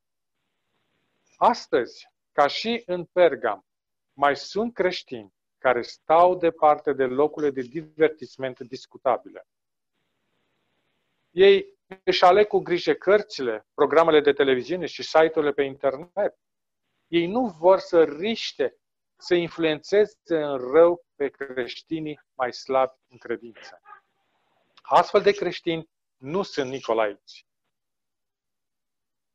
Astăzi, 1.37 2.11
ca 2.32 2.46
și 2.46 2.82
în 2.87 3.04
Pergam, 3.04 3.66
mai 4.12 4.37
sunt 4.37 4.75
creștini 4.75 5.34
care 5.58 5.82
stau 5.82 6.37
departe 6.37 6.92
de 6.92 7.04
locurile 7.04 7.50
de 7.50 7.61
divertisment 7.61 8.61
discutabile. 8.61 9.46
Ei 11.30 11.78
își 12.04 12.25
aleg 12.25 12.46
cu 12.46 12.58
grijă 12.58 12.94
cărțile, 12.94 13.66
programele 13.75 14.20
de 14.20 14.32
televiziune 14.32 14.87
și 14.87 15.02
site-urile 15.02 15.52
pe 15.52 15.62
internet. 15.62 16.38
Ei 17.06 17.26
nu 17.26 17.46
vor 17.46 17.78
să 17.78 18.04
riște, 18.04 18.76
să 19.16 19.34
influențeze 19.34 20.16
în 20.26 20.72
rău 20.72 21.04
pe 21.14 21.28
creștinii 21.28 22.20
mai 22.34 22.52
slabi 22.52 22.92
în 23.08 23.18
credință. 23.18 23.80
Astfel 24.82 25.22
de 25.22 25.32
creștini 25.32 25.90
nu 26.16 26.42
sunt 26.42 26.70
nicolaiți. 26.70 27.46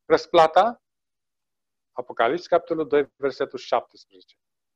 Răsplata? 0.05 0.81
Apocalips, 1.91 2.47
capitolul 2.47 2.87
2, 2.87 3.07
versetul 3.15 3.59
17. 3.59 4.35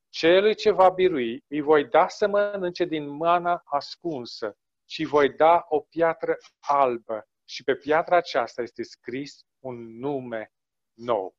Celui 0.09 0.55
ce 0.55 0.71
va 0.71 0.89
birui, 0.89 1.43
îi 1.47 1.61
voi 1.61 1.85
da 1.85 2.07
să 2.07 2.27
mănânce 2.27 2.85
din 2.85 3.07
mâna 3.07 3.61
ascunsă 3.65 4.57
și 4.85 5.03
voi 5.03 5.29
da 5.29 5.65
o 5.69 5.79
piatră 5.79 6.37
albă 6.59 7.30
și 7.51 7.63
pe 7.63 7.75
piatra 7.75 8.15
aceasta 8.15 8.61
este 8.61 8.83
scris 8.83 9.45
un 9.59 9.97
nume 9.97 10.51
nou. 10.93 11.35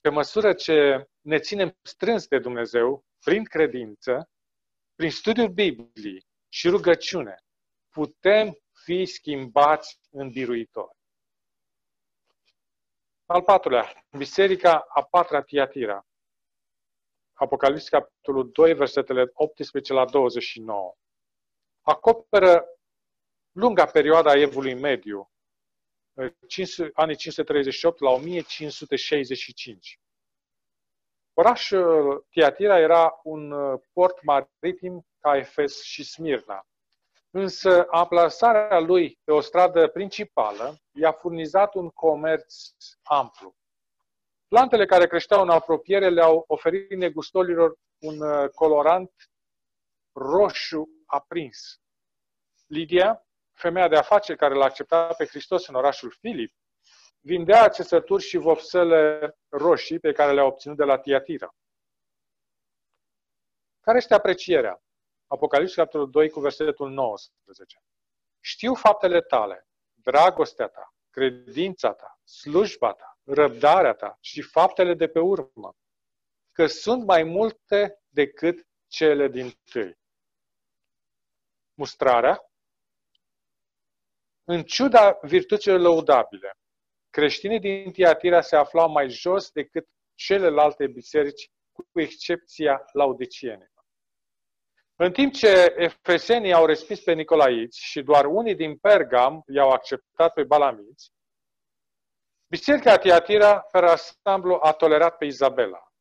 Pe 0.00 0.08
măsură 0.08 0.52
ce 0.52 1.08
ne 1.20 1.38
ținem 1.38 1.78
strâns 1.82 2.26
de 2.26 2.38
Dumnezeu, 2.38 3.04
prin 3.24 3.44
credință, 3.44 4.30
prin 4.94 5.10
studiul 5.10 5.48
Bibliei 5.48 6.26
și 6.48 6.68
rugăciune, 6.68 7.36
putem 7.88 8.58
fi 8.84 9.04
schimbați 9.04 9.98
în 10.10 10.30
biruitori. 10.30 10.96
Al 13.26 13.42
patrulea, 13.42 14.06
Biserica 14.16 14.78
a 14.88 15.02
patra 15.02 15.42
Tiatira. 15.42 16.06
Apocalips, 17.32 17.88
capitolul 17.88 18.50
2, 18.50 18.74
versetele 18.74 19.30
18 19.32 19.92
la 19.92 20.04
29. 20.04 20.94
Acoperă 21.82 22.73
lunga 23.54 23.84
perioada 23.86 24.30
a 24.30 24.38
Evului 24.40 24.74
Mediu, 24.74 25.30
anii 26.94 27.16
538 27.16 28.00
la 28.00 28.10
1565. 28.10 29.98
Orașul 31.36 32.26
Tiatira 32.30 32.78
era 32.78 33.20
un 33.22 33.50
uh, 33.50 33.80
port 33.92 34.22
maritim 34.22 35.06
ca 35.18 35.36
Efes 35.36 35.82
și 35.82 36.04
Smirna. 36.04 36.66
Însă 37.30 37.86
amplasarea 37.90 38.78
lui 38.78 39.20
pe 39.24 39.32
o 39.32 39.40
stradă 39.40 39.88
principală 39.88 40.78
i-a 40.92 41.12
furnizat 41.12 41.74
un 41.74 41.88
comerț 41.88 42.54
amplu. 43.02 43.56
Plantele 44.48 44.86
care 44.86 45.06
creșteau 45.06 45.42
în 45.42 45.50
apropiere 45.50 46.10
le-au 46.10 46.44
oferit 46.46 46.90
negustolilor 46.90 47.78
un 47.98 48.20
uh, 48.20 48.48
colorant 48.48 49.12
roșu 50.12 50.88
aprins. 51.06 51.80
Lidia, 52.66 53.23
femeia 53.54 53.88
de 53.88 53.96
afaceri 53.96 54.38
care 54.38 54.54
l-a 54.54 54.64
acceptat 54.64 55.16
pe 55.16 55.26
Hristos 55.26 55.66
în 55.66 55.74
orașul 55.74 56.10
Filip, 56.10 56.54
vindea 57.20 57.68
țesături 57.68 58.22
și 58.22 58.36
vopsele 58.36 59.34
roșii 59.48 59.98
pe 59.98 60.12
care 60.12 60.32
le-a 60.32 60.44
obținut 60.44 60.76
de 60.76 60.84
la 60.84 60.98
Tiatira. 60.98 61.54
Care 63.80 63.96
este 63.96 64.14
aprecierea? 64.14 64.82
Apocalipsa, 65.26 65.74
capitolul 65.74 66.10
2, 66.10 66.30
cu 66.30 66.40
versetul 66.40 66.90
19. 66.90 67.82
Știu 68.40 68.74
faptele 68.74 69.20
tale, 69.20 69.66
dragostea 69.92 70.68
ta, 70.68 70.94
credința 71.10 71.92
ta, 71.92 72.20
slujba 72.24 72.92
ta, 72.92 73.18
răbdarea 73.22 73.94
ta 73.94 74.18
și 74.20 74.42
faptele 74.42 74.94
de 74.94 75.08
pe 75.08 75.18
urmă, 75.18 75.76
că 76.52 76.66
sunt 76.66 77.04
mai 77.04 77.22
multe 77.22 78.02
decât 78.08 78.66
cele 78.86 79.28
din 79.28 79.50
tâi. 79.70 79.98
Mustrarea, 81.74 82.52
în 84.44 84.62
ciuda 84.62 85.18
virtuților 85.22 85.80
lăudabile, 85.80 86.52
creștinii 87.10 87.60
din 87.60 87.92
Tiatira 87.92 88.40
se 88.40 88.56
aflau 88.56 88.90
mai 88.90 89.08
jos 89.08 89.50
decât 89.50 89.86
celelalte 90.14 90.86
biserici, 90.86 91.50
cu 91.72 92.00
excepția 92.00 92.84
laudiciene. 92.92 93.68
În 94.96 95.12
timp 95.12 95.32
ce 95.32 95.74
efesenii 95.76 96.52
au 96.52 96.66
respins 96.66 97.00
pe 97.00 97.12
Nicolaiți 97.12 97.84
și 97.84 98.02
doar 98.02 98.24
unii 98.24 98.54
din 98.54 98.76
Pergam 98.76 99.42
i-au 99.46 99.70
acceptat 99.70 100.32
pe 100.32 100.42
Balamiți, 100.42 101.12
Biserica 102.54 102.98
Tiatira, 102.98 103.60
pe 103.60 103.78
ansamblu, 103.78 104.58
a 104.62 104.72
tolerat 104.72 105.16
pe 105.16 105.24
Izabela. 105.24 105.92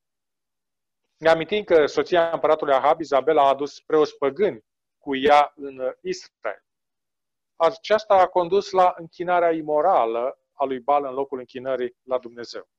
Ne 1.17 1.29
amintim 1.29 1.63
că 1.63 1.85
soția 1.85 2.31
împăratului 2.31 2.73
Ahab, 2.73 2.99
Izabela, 2.99 3.43
a 3.43 3.47
adus 3.47 3.79
preoți 3.79 4.17
păgâni 4.17 4.65
cu 4.97 5.15
ea 5.15 5.51
în 5.55 5.95
Israel. 6.01 6.63
Aceasta 7.63 8.13
a 8.13 8.27
condus 8.27 8.71
la 8.71 8.93
închinarea 8.97 9.51
imorală 9.51 10.39
a 10.53 10.63
lui 10.63 10.79
Bal 10.79 11.05
în 11.05 11.13
locul 11.13 11.39
închinării 11.39 11.95
la 12.03 12.17
Dumnezeu. 12.17 12.69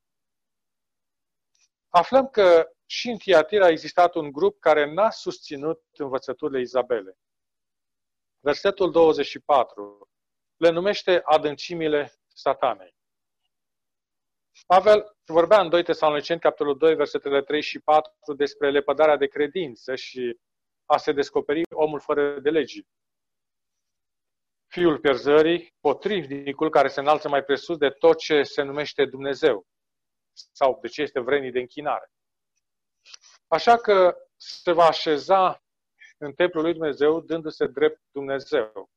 Aflăm 1.88 2.29
că 2.29 2.69
și 2.87 3.09
în 3.09 3.17
Tiatira 3.17 3.64
a 3.64 3.71
existat 3.71 4.14
un 4.14 4.33
grup 4.33 4.59
care 4.59 4.93
n-a 4.93 5.11
susținut 5.11 5.83
învățăturile 5.93 6.61
Izabele. 6.61 7.19
Versetul 8.41 8.91
24 8.91 10.09
le 10.57 10.71
numește 10.71 11.21
adâncimile 11.25 12.12
satanei. 12.26 12.95
Pavel 14.67 15.17
vorbea 15.25 15.61
în 15.61 15.69
2 15.69 15.83
Tesaloniceni, 15.83 16.41
capitolul 16.41 16.79
2, 16.79 16.95
versetele 16.95 17.43
3 17.43 17.62
și 17.62 17.81
4, 17.81 18.35
despre 18.37 18.71
lepădarea 18.71 19.17
de 19.17 19.26
credință 19.26 19.95
și 19.95 20.38
a 20.85 20.97
se 20.97 21.12
descoperi 21.12 21.62
omul 21.75 22.00
fără 22.00 22.41
de 22.41 22.50
legii. 22.50 22.88
Fiul 24.75 24.99
pierzării, 24.99 25.75
potrivnicul 25.81 26.71
care 26.71 26.88
se 26.88 27.00
înalță 27.00 27.28
mai 27.28 27.45
presus 27.45 27.76
de 27.76 27.90
tot 27.90 28.19
ce 28.19 28.43
se 28.43 28.62
numește 28.62 29.04
Dumnezeu 29.04 29.66
sau 30.33 30.78
de 30.83 30.88
ce 30.88 31.02
este 31.02 31.21
vrenii 31.21 31.50
de 31.50 31.59
închinare. 31.59 32.12
Așa 33.47 33.76
că 33.76 34.16
se 34.37 34.73
va 34.73 34.85
așeza 34.85 35.62
în 36.19 36.33
templul 36.33 36.62
lui 36.62 36.73
Dumnezeu, 36.73 37.21
dându-se 37.21 37.66
drept 37.66 38.02
Dumnezeu. 38.11 38.90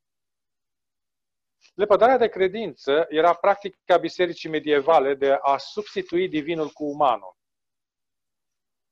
Lepădarea 1.73 2.17
de 2.17 2.27
credință 2.27 3.05
era 3.09 3.33
practica 3.33 3.97
bisericii 3.97 4.49
medievale 4.49 5.15
de 5.15 5.31
a 5.41 5.57
substitui 5.57 6.29
divinul 6.29 6.69
cu 6.69 6.83
umanul. 6.83 7.35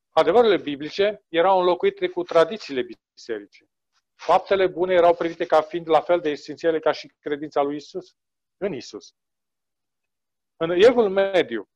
Adevărurile 0.10 0.62
biblice 0.62 1.26
erau 1.28 1.60
înlocuite 1.60 2.08
cu 2.08 2.24
tradițiile 2.24 2.82
bisericii. 3.14 3.74
Faptele 4.16 4.68
bune 4.68 4.94
erau 4.94 5.16
privite 5.16 5.46
ca 5.46 5.62
fiind 5.62 5.90
la 5.90 6.02
fel 6.02 6.20
de 6.20 6.30
esențiale 6.30 6.80
ca 6.80 6.92
și 6.92 7.14
credința 7.20 7.62
lui 7.62 7.76
Isus, 7.76 8.16
în 8.58 8.74
Isus. 8.74 9.16
În 10.58 10.70
Evul 10.70 11.10
Mediu, 11.10 11.70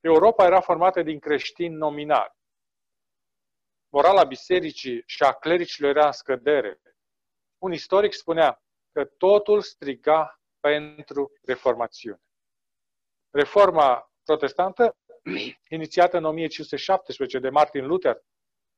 Europa 0.00 0.44
era 0.44 0.60
formată 0.60 1.02
din 1.02 1.18
creștini 1.18 1.74
nominali. 1.74 2.36
Morala 3.88 4.24
bisericii 4.24 5.02
și 5.06 5.22
a 5.22 5.32
clericilor 5.32 5.90
era 5.90 6.06
în 6.06 6.12
scădere. 6.12 6.80
Un 7.58 7.72
istoric 7.72 8.12
spunea 8.12 8.62
că 8.92 9.04
totul 9.04 9.60
striga 9.60 10.40
pentru 10.60 11.32
reformațiune. 11.42 12.22
Reforma 13.30 14.12
protestantă, 14.22 14.96
inițiată 15.76 16.16
în 16.16 16.24
1517 16.24 17.38
de 17.38 17.48
Martin 17.48 17.86
Luther, 17.86 18.22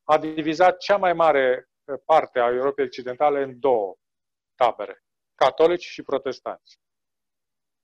a 0.03 0.17
divizat 0.17 0.77
cea 0.77 0.97
mai 0.97 1.13
mare 1.13 1.70
parte 1.97 2.39
a 2.39 2.49
Europei 2.49 2.85
Occidentale 2.85 3.41
în 3.41 3.59
două 3.59 3.95
tabere, 4.55 5.03
catolici 5.35 5.85
și 5.85 6.03
protestanți. 6.03 6.79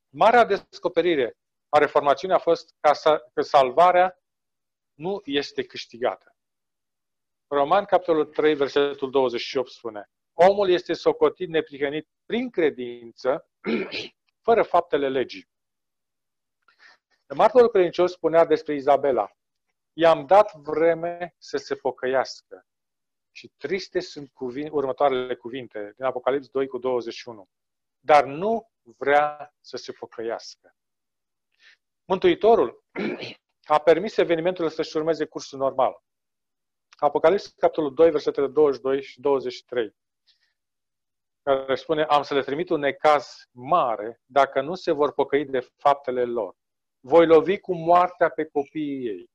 Marea 0.09 0.45
descoperire 0.45 1.37
a 1.69 1.77
reformațiunii 1.77 2.35
a 2.35 2.39
fost 2.39 2.75
că 3.33 3.41
salvarea 3.41 4.19
nu 4.93 5.21
este 5.23 5.65
câștigată. 5.65 6.35
Roman, 7.47 7.85
capitolul 7.85 8.25
3, 8.25 8.55
versetul 8.55 9.11
28 9.11 9.69
spune 9.69 10.09
Omul 10.39 10.69
este 10.69 10.93
socotit 10.93 11.49
neprihănit 11.49 12.07
prin 12.25 12.49
credință, 12.49 13.49
fără 14.45 14.63
faptele 14.63 15.09
legii. 15.09 15.49
Martorul 17.35 17.69
credincios 17.69 18.11
spunea 18.11 18.45
despre 18.45 18.73
Izabela, 18.73 19.31
i-am 19.93 20.25
dat 20.25 20.55
vreme 20.55 21.35
să 21.37 21.57
se 21.57 21.75
pocăiască. 21.75 22.65
Și 23.37 23.51
triste 23.57 23.99
sunt 23.99 24.29
cuvin, 24.33 24.69
următoarele 24.71 25.35
cuvinte 25.35 25.93
din 25.95 26.05
Apocalips 26.05 26.47
2 26.47 26.67
cu 26.67 26.77
21. 26.77 27.49
Dar 27.99 28.25
nu 28.25 28.69
vrea 28.81 29.55
să 29.61 29.77
se 29.77 29.91
pocăiască. 29.91 30.75
Mântuitorul 32.05 32.83
a 33.73 33.79
permis 33.79 34.17
evenimentul 34.17 34.69
să-și 34.69 34.97
urmeze 34.97 35.25
cursul 35.25 35.59
normal. 35.59 36.03
Apocalips, 36.89 37.47
capitolul 37.47 37.93
2, 37.93 38.11
versetele 38.11 38.47
22 38.47 39.01
și 39.01 39.19
23, 39.19 39.95
care 41.41 41.75
spune, 41.75 42.03
am 42.03 42.23
să 42.23 42.33
le 42.33 42.41
trimit 42.41 42.69
un 42.69 42.79
necaz 42.79 43.47
mare 43.51 44.21
dacă 44.25 44.61
nu 44.61 44.75
se 44.75 44.91
vor 44.91 45.13
pocăi 45.13 45.45
de 45.45 45.59
faptele 45.59 46.25
lor. 46.25 46.55
Voi 46.99 47.25
lovi 47.25 47.59
cu 47.59 47.75
moartea 47.75 48.29
pe 48.29 48.45
copiii 48.45 49.07
ei. 49.07 49.29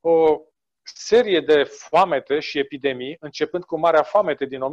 O 0.00 0.46
serie 0.82 1.40
de 1.40 1.62
foamete 1.64 2.40
și 2.40 2.58
epidemii, 2.58 3.16
începând 3.20 3.64
cu 3.64 3.78
Marea 3.78 4.02
Foamete 4.02 4.44
din 4.44 4.60
1315-1317 4.60 4.64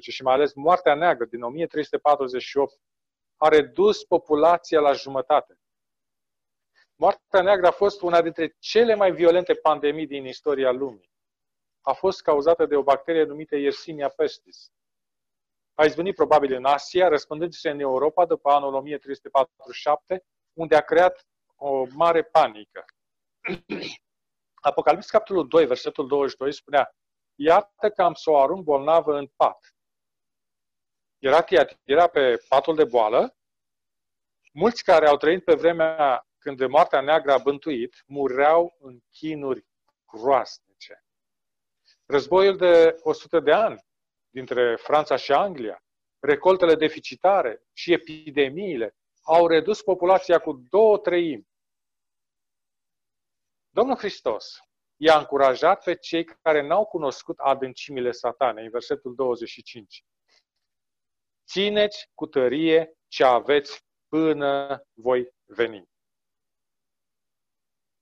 și 0.00 0.22
mai 0.22 0.34
ales 0.34 0.54
Moartea 0.54 0.94
Neagră 0.94 1.24
din 1.24 1.42
1348, 1.42 2.80
a 3.36 3.48
redus 3.48 4.04
populația 4.04 4.80
la 4.80 4.92
jumătate. 4.92 5.58
Moartea 6.94 7.42
Neagră 7.42 7.66
a 7.66 7.70
fost 7.70 8.02
una 8.02 8.22
dintre 8.22 8.56
cele 8.58 8.94
mai 8.94 9.12
violente 9.12 9.54
pandemii 9.54 10.06
din 10.06 10.26
istoria 10.26 10.70
lumii. 10.70 11.10
A 11.80 11.92
fost 11.92 12.22
cauzată 12.22 12.66
de 12.66 12.76
o 12.76 12.82
bacterie 12.82 13.24
numită 13.24 13.56
Yersinia 13.56 14.08
pestis. 14.08 14.70
A 15.74 15.84
izvenit 15.84 16.14
probabil 16.14 16.54
în 16.54 16.64
Asia, 16.64 17.08
răspândându-se 17.08 17.70
în 17.70 17.80
Europa 17.80 18.26
după 18.26 18.50
anul 18.50 18.74
1347, 18.74 20.24
unde 20.52 20.76
a 20.76 20.80
creat 20.80 21.26
o 21.56 21.86
mare 21.94 22.22
panică. 22.22 22.84
Apocalips, 24.70 25.10
capitolul 25.10 25.48
2, 25.48 25.66
versetul 25.66 26.06
22, 26.08 26.52
spunea 26.52 26.94
Iată 27.34 27.90
că 27.90 28.02
am 28.02 28.14
să 28.14 28.30
o 28.30 28.38
arunc 28.38 28.64
bolnavă 28.64 29.16
în 29.18 29.26
pat. 29.36 29.74
Era 31.18 31.44
era 31.84 32.06
pe 32.06 32.44
patul 32.48 32.76
de 32.76 32.84
boală. 32.84 33.36
Mulți 34.52 34.84
care 34.84 35.06
au 35.06 35.16
trăit 35.16 35.44
pe 35.44 35.54
vremea 35.54 36.26
când 36.38 36.66
moartea 36.66 37.00
neagră 37.00 37.32
a 37.32 37.38
bântuit, 37.38 38.02
mureau 38.06 38.76
în 38.78 38.98
chinuri 39.10 39.66
groasnice. 40.06 41.04
Războiul 42.06 42.56
de 42.56 42.98
100 43.02 43.40
de 43.40 43.52
ani 43.52 43.84
dintre 44.30 44.76
Franța 44.76 45.16
și 45.16 45.32
Anglia, 45.32 45.84
recoltele 46.18 46.74
deficitare 46.74 47.62
și 47.72 47.92
epidemiile 47.92 48.96
au 49.22 49.46
redus 49.46 49.82
populația 49.82 50.38
cu 50.38 50.52
două 50.52 50.98
treimi. 50.98 51.51
Domnul 53.74 53.96
Hristos 53.96 54.58
i-a 54.96 55.18
încurajat 55.18 55.84
pe 55.84 55.94
cei 55.94 56.24
care 56.24 56.66
n-au 56.66 56.84
cunoscut 56.84 57.38
adâncimile 57.38 58.10
satanei, 58.10 58.64
în 58.64 58.70
versetul 58.70 59.14
25. 59.14 60.04
Țineți 61.46 62.10
cu 62.14 62.26
tărie 62.26 62.96
ce 63.08 63.24
aveți 63.24 63.84
până 64.08 64.82
voi 64.92 65.34
veni. 65.44 65.88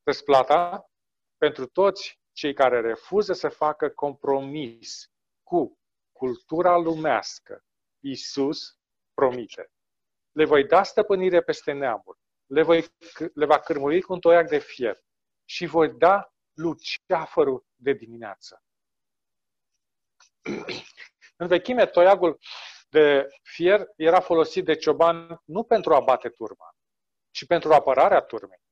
Răsplata 0.03 0.91
pentru 1.37 1.67
toți 1.67 2.21
cei 2.33 2.55
care 2.55 2.81
refuză 2.81 3.33
să 3.33 3.49
facă 3.49 3.89
compromis 3.89 5.11
cu 5.43 5.79
cultura 6.13 6.77
lumească, 6.77 7.65
Iisus 8.01 8.79
promite. 9.15 9.71
Le 10.33 10.45
voi 10.45 10.67
da 10.67 10.83
stăpânire 10.83 11.43
peste 11.43 11.73
neamuri, 11.73 12.19
le, 12.47 12.63
voi, 12.63 12.85
le 13.35 13.47
va 13.47 13.61
cârmuri 13.61 14.01
cu 14.01 14.13
un 14.13 14.21
toiac 14.21 14.49
de 14.49 14.59
fier 14.59 15.09
și 15.51 15.67
voi 15.67 15.89
da 15.89 16.33
luceafărul 16.53 17.67
de 17.77 17.93
dimineață. 17.93 18.63
În 21.37 21.47
vechime, 21.47 21.87
toiagul 21.87 22.39
de 22.89 23.27
fier 23.43 23.87
era 23.97 24.21
folosit 24.21 24.65
de 24.65 24.75
cioban 24.75 25.43
nu 25.45 25.65
pentru 25.65 25.95
a 25.95 26.01
bate 26.01 26.29
turma, 26.29 26.77
ci 27.31 27.47
pentru 27.47 27.73
apărarea 27.73 28.21
turmei. 28.21 28.63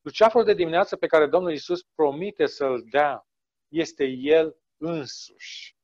Luceafărul 0.00 0.46
de 0.46 0.54
dimineață 0.54 0.96
pe 0.96 1.06
care 1.06 1.26
Domnul 1.26 1.52
Isus 1.52 1.82
promite 1.94 2.46
să-l 2.46 2.84
dea 2.90 3.26
este 3.68 4.04
El 4.04 4.56
însuși. 4.76 5.76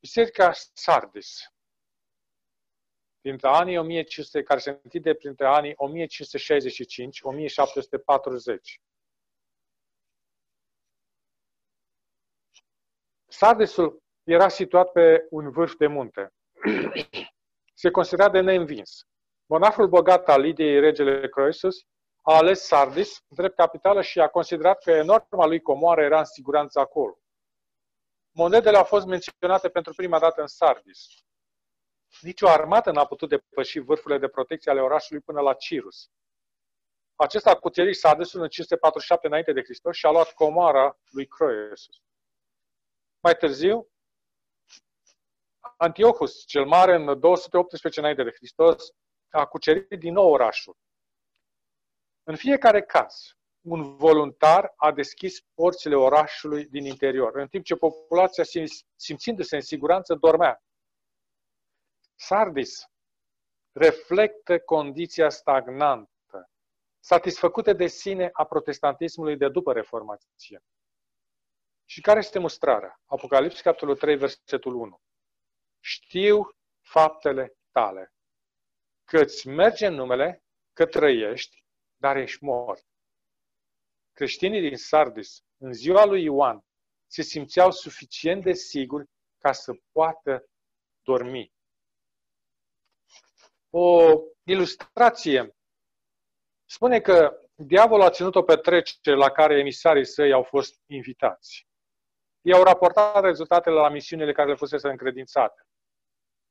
Biserica 0.00 0.52
Sardis, 0.72 1.52
dintre 3.28 3.48
anii 3.48 3.78
1500, 3.78 4.42
care 4.42 4.60
se 4.60 4.80
întinde 4.82 5.14
printre 5.14 5.46
anii 5.46 5.74
1565-1740. 5.74 5.76
Sardisul 13.26 14.02
era 14.24 14.48
situat 14.48 14.92
pe 14.92 15.26
un 15.30 15.50
vârf 15.50 15.74
de 15.76 15.86
munte. 15.86 16.32
Se 17.74 17.90
considera 17.90 18.28
de 18.28 18.40
neînvins. 18.40 19.06
Monarhul 19.46 19.88
bogat 19.88 20.28
al 20.28 20.40
Lidiei, 20.40 20.80
regele 20.80 21.28
Croesus, 21.28 21.86
a 22.22 22.36
ales 22.36 22.60
Sardis 22.60 23.24
drept 23.28 23.56
capitală 23.56 24.02
și 24.02 24.20
a 24.20 24.28
considerat 24.28 24.82
că 24.82 24.90
enorma 24.90 25.46
lui 25.46 25.60
comoară 25.60 26.02
era 26.02 26.18
în 26.18 26.24
siguranță 26.24 26.78
acolo. 26.78 27.18
Monedele 28.30 28.76
au 28.76 28.84
fost 28.84 29.06
menționate 29.06 29.68
pentru 29.68 29.92
prima 29.94 30.18
dată 30.18 30.40
în 30.40 30.46
Sardis. 30.46 31.27
Nici 32.20 32.42
o 32.42 32.48
armată 32.48 32.90
n-a 32.90 33.06
putut 33.06 33.28
depăși 33.28 33.78
vârfurile 33.78 34.18
de 34.18 34.28
protecție 34.28 34.70
ale 34.70 34.80
orașului 34.80 35.22
până 35.22 35.40
la 35.40 35.54
Cirus. 35.54 36.10
Acesta 37.16 37.50
a 37.50 37.58
cucerit 37.58 37.96
Sardisul 37.96 38.42
în 38.42 38.48
547 38.48 39.26
înainte 39.26 39.52
de 39.52 39.62
Hristos 39.62 39.96
și 39.96 40.06
a 40.06 40.10
luat 40.10 40.32
comoara 40.32 40.98
lui 41.10 41.26
Croesus. 41.26 41.96
Mai 43.20 43.36
târziu, 43.36 43.88
Antiochus 45.76 46.44
cel 46.46 46.66
Mare, 46.66 46.94
în 46.94 47.20
218 47.20 48.00
înainte 48.00 48.22
de 48.22 48.30
Hristos, 48.30 48.92
a 49.30 49.46
cucerit 49.46 49.98
din 49.98 50.12
nou 50.12 50.30
orașul. 50.30 50.76
În 52.22 52.36
fiecare 52.36 52.82
caz, 52.82 53.36
un 53.60 53.96
voluntar 53.96 54.72
a 54.76 54.92
deschis 54.92 55.40
porțile 55.54 55.94
orașului 55.94 56.64
din 56.64 56.84
interior, 56.84 57.36
în 57.36 57.48
timp 57.48 57.64
ce 57.64 57.74
populația, 57.74 58.44
simțindu-se 58.96 59.56
în 59.56 59.62
siguranță, 59.62 60.14
dormea. 60.14 60.62
Sardis 62.20 62.84
reflectă 63.72 64.58
condiția 64.58 65.28
stagnantă, 65.28 66.50
satisfăcută 67.00 67.72
de 67.72 67.86
sine 67.86 68.28
a 68.32 68.44
protestantismului 68.44 69.36
de 69.36 69.48
după 69.48 69.72
Reformație. 69.72 70.60
Și 71.84 72.00
care 72.00 72.18
este 72.18 72.38
mustrarea? 72.38 73.00
Apocalipsa, 73.04 73.60
capitolul 73.62 73.96
3, 73.96 74.16
versetul 74.16 74.74
1. 74.74 75.00
Știu 75.80 76.48
faptele 76.80 77.56
tale, 77.70 78.12
că 79.04 79.18
îți 79.18 79.48
merge 79.48 79.86
în 79.86 79.94
numele, 79.94 80.42
că 80.72 80.86
trăiești, 80.86 81.64
dar 81.96 82.16
ești 82.16 82.44
mort. 82.44 82.86
Creștinii 84.12 84.68
din 84.68 84.76
Sardis, 84.76 85.44
în 85.56 85.72
ziua 85.72 86.04
lui 86.04 86.22
Ioan, 86.22 86.64
se 87.06 87.22
simțeau 87.22 87.70
suficient 87.70 88.42
de 88.42 88.52
siguri 88.52 89.08
ca 89.38 89.52
să 89.52 89.72
poată 89.92 90.48
dormi. 91.02 91.56
O 93.70 94.14
ilustrație 94.42 95.56
spune 96.64 97.00
că 97.00 97.40
diavolul 97.54 98.04
a 98.04 98.10
ținut 98.10 98.34
o 98.34 98.42
petrecere 98.42 99.16
la 99.16 99.30
care 99.30 99.58
emisarii 99.58 100.06
săi 100.06 100.32
au 100.32 100.42
fost 100.42 100.80
invitați. 100.86 101.66
Ei 102.40 102.54
au 102.54 102.62
raportat 102.62 103.22
rezultatele 103.22 103.74
la 103.74 103.88
misiunile 103.88 104.32
care 104.32 104.48
le 104.48 104.56
fusese 104.56 104.88
încredințate, 104.88 105.66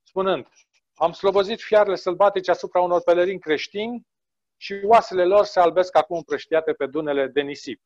spunând, 0.03 0.47
am 0.93 1.11
slobozit 1.11 1.61
fiarele 1.61 1.95
sălbatice 1.95 2.51
asupra 2.51 2.81
unor 2.81 3.01
pelerinți 3.03 3.43
creștini 3.43 4.07
și 4.57 4.81
oasele 4.83 5.25
lor 5.25 5.45
se 5.45 5.59
albesc 5.59 5.95
acum 5.95 6.17
împrăștiate 6.17 6.73
pe 6.73 6.85
dunele 6.85 7.27
de 7.27 7.41
nisip. 7.41 7.81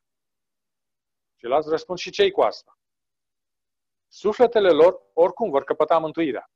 Ceilalți 1.35 1.69
răspund 1.69 1.97
și 1.97 2.11
cei 2.11 2.31
cu 2.31 2.41
asta. 2.41 2.79
Sufletele 4.07 4.69
lor 4.69 5.01
oricum 5.13 5.49
vor 5.49 5.63
căpăta 5.63 5.97
mântuirea. 5.97 6.51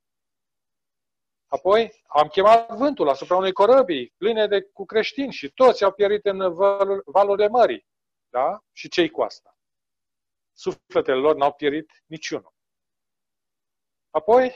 Apoi 1.55 2.03
am 2.07 2.27
chemat 2.27 2.71
vântul 2.77 3.09
asupra 3.09 3.35
unei 3.35 3.51
corăbii 3.51 4.13
pline 4.17 4.47
de 4.47 4.61
cu 4.61 4.85
creștini 4.85 5.31
și 5.31 5.51
toți 5.51 5.83
au 5.83 5.91
pierit 5.91 6.25
în 6.25 6.53
valurile 7.05 7.47
mării. 7.47 7.87
Da? 8.29 8.63
Și 8.71 8.89
cei 8.89 9.09
cu 9.09 9.21
asta. 9.21 9.57
Sufletele 10.53 11.17
lor 11.17 11.35
n-au 11.35 11.53
pierit 11.53 12.03
niciunul. 12.05 12.53
Apoi 14.09 14.53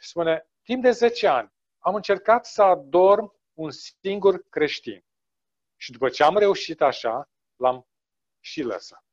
spune, 0.00 0.50
timp 0.62 0.82
de 0.82 0.90
10 0.90 1.26
ani 1.26 1.52
am 1.78 1.94
încercat 1.94 2.46
să 2.46 2.62
adorm 2.62 3.40
un 3.52 3.70
singur 3.70 4.42
creștin. 4.48 5.04
Și 5.76 5.92
după 5.92 6.08
ce 6.08 6.22
am 6.22 6.36
reușit 6.36 6.80
așa, 6.80 7.30
l-am 7.56 7.88
și 8.40 8.62
lăsat. 8.62 9.04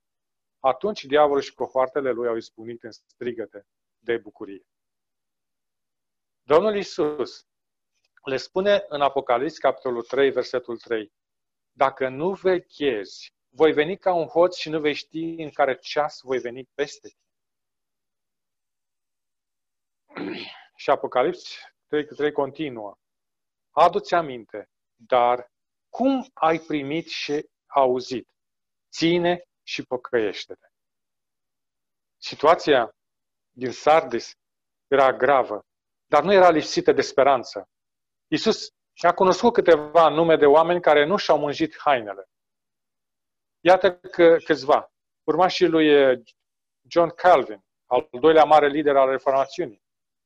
Atunci 0.60 1.06
diavolul 1.06 1.42
și 1.42 1.54
cohoartele 1.54 2.12
lui 2.12 2.28
au 2.28 2.36
izbunit 2.36 2.84
în 2.84 2.92
strigăte 2.92 3.68
de 4.00 4.18
bucurie. 4.18 4.66
Domnul 6.48 6.76
Isus 6.76 7.46
le 8.24 8.38
spune 8.38 8.86
în 8.88 9.02
Apocalips, 9.02 9.58
capitolul 9.58 10.04
3, 10.04 10.32
versetul 10.32 10.78
3, 10.78 11.12
Dacă 11.72 12.10
nu 12.10 12.34
vechezi, 12.34 13.34
voi 13.50 13.74
veni 13.74 13.98
ca 13.98 14.14
un 14.14 14.28
hoț 14.28 14.56
și 14.56 14.70
nu 14.70 14.80
vei 14.80 14.94
ști 14.94 15.36
în 15.38 15.50
care 15.50 15.78
ceas 15.78 16.20
voi 16.22 16.40
veni 16.40 16.70
peste 16.74 17.10
tine. 17.10 17.22
și 20.82 20.90
Apocalips 20.90 21.58
3, 21.88 22.06
3 22.06 22.32
continuă. 22.32 22.98
Adu-ți 23.72 24.14
aminte, 24.14 24.70
dar 24.96 25.52
cum 25.90 26.30
ai 26.34 26.60
primit 26.60 27.08
și 27.08 27.50
auzit? 27.66 28.28
Ține 28.92 29.44
și 29.64 29.84
păcăiește-te. 29.84 30.68
Situația 32.18 32.96
din 33.52 33.72
Sardis 33.72 34.32
era 34.88 35.14
gravă, 35.14 35.66
dar 36.08 36.24
nu 36.24 36.34
era 36.34 36.50
lipsită 36.50 36.92
de 36.92 37.02
speranță. 37.02 37.70
Iisus 38.28 38.74
a 39.02 39.14
cunoscut 39.14 39.54
câteva 39.54 40.10
nume 40.10 40.36
de 40.36 40.46
oameni 40.46 40.82
care 40.82 41.06
nu 41.06 41.18
și-au 41.18 41.40
mânjit 41.40 41.78
hainele. 41.78 42.30
Iată 43.60 43.98
că 43.98 44.38
câțiva. 44.44 44.92
Urmașii 45.24 45.68
lui 45.68 45.88
eh, 45.88 46.20
John 46.88 47.10
Calvin, 47.10 47.66
al 47.86 48.08
doilea 48.20 48.44
mare 48.44 48.68
lider 48.68 48.96
al 48.96 49.10
reformațiunii, 49.10 49.84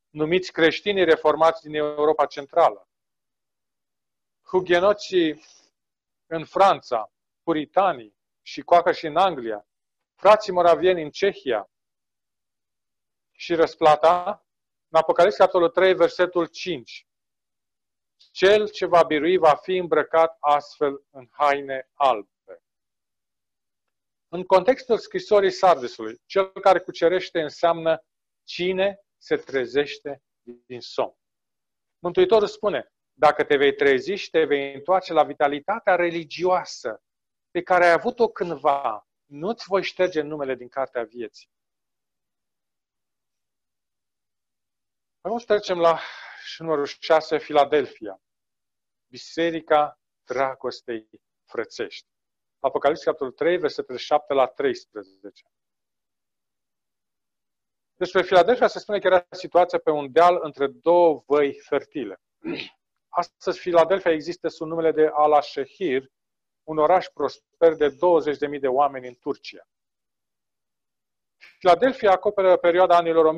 numiți 0.10 0.52
creștinii 0.52 1.04
reformați 1.04 1.62
din 1.62 1.76
Europa 1.76 2.26
Centrală, 2.26 2.90
hugenoții 4.42 5.44
în 6.26 6.46
Franța, 6.46 7.12
puritanii 7.44 8.16
și 8.42 8.62
coacă 8.62 8.92
și 8.92 9.06
în 9.06 9.18
Anglia, 9.18 9.68
frații 10.16 10.54
moravieni 10.54 11.04
în 11.04 11.10
Cehia 11.10 11.70
și 13.32 13.56
răsplata, 13.56 14.46
în 14.92 15.00
Apocalips, 15.00 15.36
capitolul 15.36 15.70
3, 15.70 15.94
versetul 15.94 16.46
5. 16.46 17.08
Cel 18.32 18.70
ce 18.70 18.86
va 18.86 19.04
birui 19.04 19.38
va 19.38 19.56
fi 19.56 19.76
îmbrăcat 19.76 20.38
astfel 20.40 21.04
în 21.10 21.28
haine 21.32 21.90
albe. 21.94 22.64
În 24.28 24.44
contextul 24.44 24.98
scrisorii 24.98 25.52
Sardisului, 25.52 26.22
cel 26.26 26.52
care 26.52 26.80
cucerește 26.80 27.42
înseamnă 27.42 28.04
cine 28.44 29.00
se 29.18 29.36
trezește 29.36 30.24
din 30.66 30.82
somn. 30.82 31.16
Mântuitorul 32.00 32.48
spune, 32.48 32.92
dacă 33.14 33.44
te 33.44 33.58
vei 33.58 33.74
trezi 33.74 34.14
și 34.14 34.30
te 34.30 34.44
vei 34.44 34.74
întoarce 34.74 35.14
la 35.14 35.24
vitalitatea 35.24 35.96
religioasă 35.96 37.02
pe 37.52 37.62
care 37.62 37.86
ai 37.86 37.92
avut-o 37.92 38.28
cândva, 38.28 39.08
nu-ți 39.26 39.66
voi 39.68 39.84
șterge 39.84 40.22
numele 40.22 40.56
din 40.56 40.68
cartea 40.68 41.04
vieții. 41.04 41.50
Acum 45.22 45.38
trecem 45.38 45.80
la 45.80 46.00
numărul 46.58 46.86
6, 46.86 47.38
Filadelfia. 47.38 48.22
Biserica 49.08 50.00
dragostei 50.24 51.10
frățești. 51.46 52.08
Apocalips, 52.60 53.04
capitolul 53.04 53.34
3, 53.34 53.58
versetele 53.58 53.98
7 53.98 54.34
la 54.34 54.48
13. 54.48 55.44
Despre 57.96 58.22
Filadelfia 58.22 58.68
se 58.68 58.80
spune 58.80 59.00
că 59.00 59.08
era 59.08 59.26
situația 59.30 59.80
pe 59.80 59.90
un 59.90 60.12
deal 60.12 60.40
între 60.42 60.68
două 60.68 61.24
văi 61.26 61.60
fertile. 61.60 62.22
Astăzi, 63.10 63.60
Filadelfia 63.60 64.12
există 64.12 64.48
sub 64.48 64.68
numele 64.68 64.92
de 64.92 65.10
Al-Shehir, 65.14 66.12
un 66.64 66.78
oraș 66.78 67.08
prosper 67.08 67.76
de 67.76 67.90
20.000 67.90 68.60
de 68.60 68.68
oameni 68.68 69.08
în 69.08 69.16
Turcia. 69.16 69.68
Filadelfia 71.60 72.12
acoperă 72.12 72.58
perioada 72.58 72.96
anilor 72.96 73.36
1750-1844. 73.36 73.38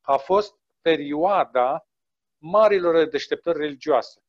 A 0.00 0.16
fost 0.16 0.54
perioada 0.80 1.86
marilor 2.38 3.08
deșteptări 3.08 3.58
religioase. 3.58 4.22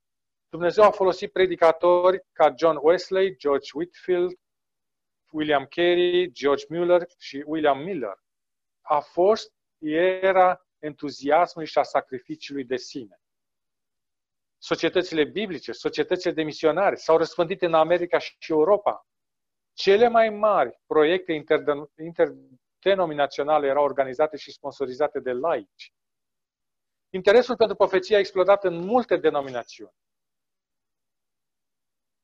Dumnezeu 0.49 0.83
a 0.83 0.91
folosit 0.91 1.31
predicatori 1.31 2.25
ca 2.31 2.53
John 2.57 2.77
Wesley, 2.81 3.35
George 3.35 3.69
Whitfield, 3.73 4.39
William 5.31 5.65
Carey, 5.65 6.31
George 6.31 6.65
Mueller 6.69 7.05
și 7.17 7.43
William 7.45 7.79
Miller. 7.79 8.23
A 8.81 8.99
fost 8.99 9.53
era 9.77 10.65
entuziasmului 10.79 11.69
și 11.69 11.77
a 11.77 11.83
sacrificiului 11.83 12.63
de 12.63 12.75
sine. 12.75 13.19
Societățile 14.57 15.23
biblice, 15.23 15.71
societățile 15.71 16.33
de 16.33 16.43
misionari 16.43 16.99
s-au 16.99 17.17
răspândit 17.17 17.61
în 17.61 17.73
America 17.73 18.17
și 18.17 18.35
Europa. 18.47 19.07
Cele 19.75 20.07
mai 20.07 20.29
mari 20.29 20.79
proiecte 20.85 21.43
interdenominaționale 21.95 23.67
erau 23.67 23.83
organizate 23.83 24.37
și 24.37 24.51
sponsorizate 24.51 25.19
de 25.19 25.31
laici. 25.31 25.93
Interesul 27.09 27.55
pentru 27.55 27.75
profeție 27.75 28.15
a 28.15 28.19
explodat 28.19 28.63
în 28.63 28.75
multe 28.85 29.17
denominațiuni. 29.17 29.95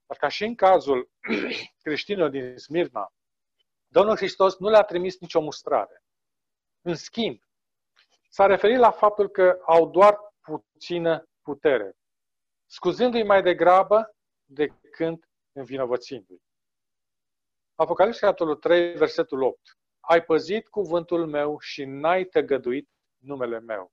Dar 0.05 0.17
ca 0.17 0.27
și 0.27 0.43
în 0.43 0.55
cazul 0.55 1.11
creștinilor 1.83 2.29
din 2.29 2.57
Smirna, 2.57 3.13
Domnul 3.87 4.15
Hristos 4.15 4.57
nu 4.57 4.69
le-a 4.69 4.83
trimis 4.83 5.19
nicio 5.19 5.41
mustrare. 5.41 6.03
În 6.81 6.95
schimb, 6.95 7.41
s-a 8.29 8.45
referit 8.45 8.77
la 8.77 8.91
faptul 8.91 9.29
că 9.29 9.59
au 9.65 9.89
doar 9.89 10.17
puțină 10.41 11.29
putere, 11.41 11.97
scuzându-i 12.65 13.23
mai 13.23 13.41
degrabă 13.41 14.15
decât 14.45 15.29
învinovățindu-i. 15.51 16.41
Apocalipsa 17.81 18.25
capitolul 18.25 18.55
3, 18.55 18.93
versetul 18.93 19.41
8. 19.41 19.77
Ai 19.99 20.23
păzit 20.23 20.67
cuvântul 20.67 21.27
meu 21.27 21.59
și 21.59 21.85
n-ai 21.85 22.25
tăgăduit 22.25 22.89
numele 23.17 23.59
meu. 23.59 23.91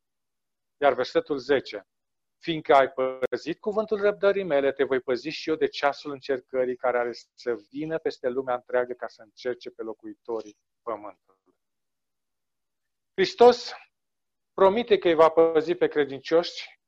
Iar 0.81 0.95
versetul 0.95 1.39
10. 1.39 1.87
Fiindcă 2.39 2.75
ai 2.75 2.93
păzit 3.31 3.61
cuvântul 3.61 4.01
răbdării 4.01 4.45
mele, 4.45 4.73
te 4.73 4.85
voi 4.85 5.01
păzi 5.01 5.29
și 5.29 5.49
eu 5.49 5.55
de 5.57 5.67
ceasul 5.67 6.11
încercării 6.11 6.77
care 6.77 6.99
are 6.99 7.11
să 7.35 7.55
vină 7.71 7.99
peste 7.99 8.29
lumea 8.29 8.55
întreagă 8.55 8.93
ca 8.93 9.07
să 9.07 9.23
încerce 9.23 9.71
pe 9.71 9.83
locuitorii 9.83 10.57
pământului. 10.83 11.57
Hristos 13.15 13.73
promite 14.53 14.99
că 14.99 15.09
îi 15.09 15.15
va 15.15 15.29
păzi 15.29 15.75
pe 15.75 15.87
credincioși 15.87 16.81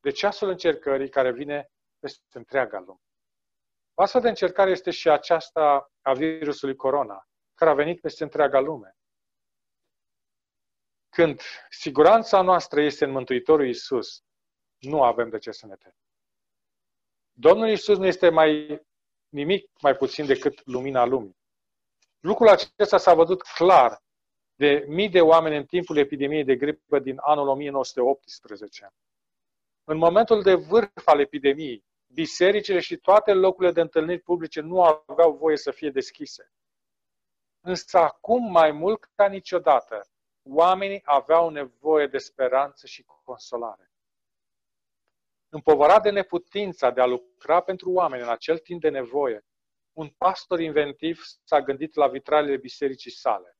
de 0.00 0.10
ceasul 0.10 0.48
încercării 0.48 1.08
care 1.08 1.32
vine 1.32 1.70
peste 1.98 2.38
întreaga 2.38 2.78
lume. 2.78 3.03
O 3.94 4.02
astfel 4.02 4.20
de 4.20 4.28
încercare 4.28 4.70
este 4.70 4.90
și 4.90 5.08
aceasta 5.08 5.92
a 6.02 6.12
virusului 6.12 6.76
corona, 6.76 7.28
care 7.54 7.70
a 7.70 7.74
venit 7.74 8.00
peste 8.00 8.22
întreaga 8.22 8.60
lume. 8.60 8.96
Când 11.08 11.40
siguranța 11.70 12.42
noastră 12.42 12.80
este 12.80 13.04
în 13.04 13.10
Mântuitorul 13.10 13.68
Isus, 13.68 14.22
nu 14.78 15.02
avem 15.02 15.28
de 15.28 15.38
ce 15.38 15.50
să 15.50 15.66
ne 15.66 15.76
temem. 15.76 15.98
Domnul 17.32 17.68
Isus 17.68 17.98
nu 17.98 18.06
este 18.06 18.28
mai 18.28 18.82
nimic 19.28 19.70
mai 19.80 19.96
puțin 19.96 20.26
decât 20.26 20.66
lumina 20.66 21.04
lumii. 21.04 21.36
Lucrul 22.20 22.48
acesta 22.48 22.98
s-a 22.98 23.14
văzut 23.14 23.42
clar 23.42 24.02
de 24.54 24.84
mii 24.88 25.08
de 25.08 25.20
oameni 25.20 25.56
în 25.56 25.66
timpul 25.66 25.96
epidemiei 25.96 26.44
de 26.44 26.56
gripă 26.56 26.98
din 26.98 27.16
anul 27.20 27.48
1918. 27.48 28.92
În 29.84 29.96
momentul 29.96 30.42
de 30.42 30.54
vârf 30.54 31.06
al 31.06 31.20
epidemiei, 31.20 31.84
bisericile 32.14 32.80
și 32.80 32.96
toate 32.96 33.32
locurile 33.32 33.72
de 33.72 33.80
întâlniri 33.80 34.20
publice 34.20 34.60
nu 34.60 34.82
aveau 34.82 35.36
voie 35.36 35.56
să 35.56 35.70
fie 35.70 35.90
deschise. 35.90 36.52
Însă 37.60 37.98
acum, 37.98 38.50
mai 38.50 38.72
mult 38.72 39.04
ca 39.14 39.28
niciodată, 39.28 40.08
oamenii 40.42 41.00
aveau 41.04 41.48
nevoie 41.48 42.06
de 42.06 42.18
speranță 42.18 42.86
și 42.86 43.04
consolare. 43.24 43.92
Împovărat 45.48 46.02
de 46.02 46.10
neputința 46.10 46.90
de 46.90 47.00
a 47.00 47.06
lucra 47.06 47.60
pentru 47.60 47.90
oameni 47.90 48.22
în 48.22 48.28
acel 48.28 48.58
timp 48.58 48.80
de 48.80 48.88
nevoie, 48.88 49.44
un 49.92 50.08
pastor 50.08 50.60
inventiv 50.60 51.22
s-a 51.44 51.60
gândit 51.60 51.94
la 51.94 52.08
vitralele 52.08 52.56
bisericii 52.56 53.10
sale. 53.10 53.58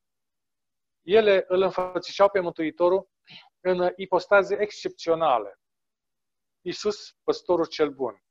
Ele 1.02 1.44
îl 1.48 1.62
înfățișau 1.62 2.30
pe 2.30 2.40
Mântuitorul 2.40 3.08
în 3.60 3.92
ipostaze 3.96 4.56
excepționale. 4.60 5.60
Iisus, 6.60 7.16
păstorul 7.22 7.66
cel 7.66 7.90
bun, 7.90 8.24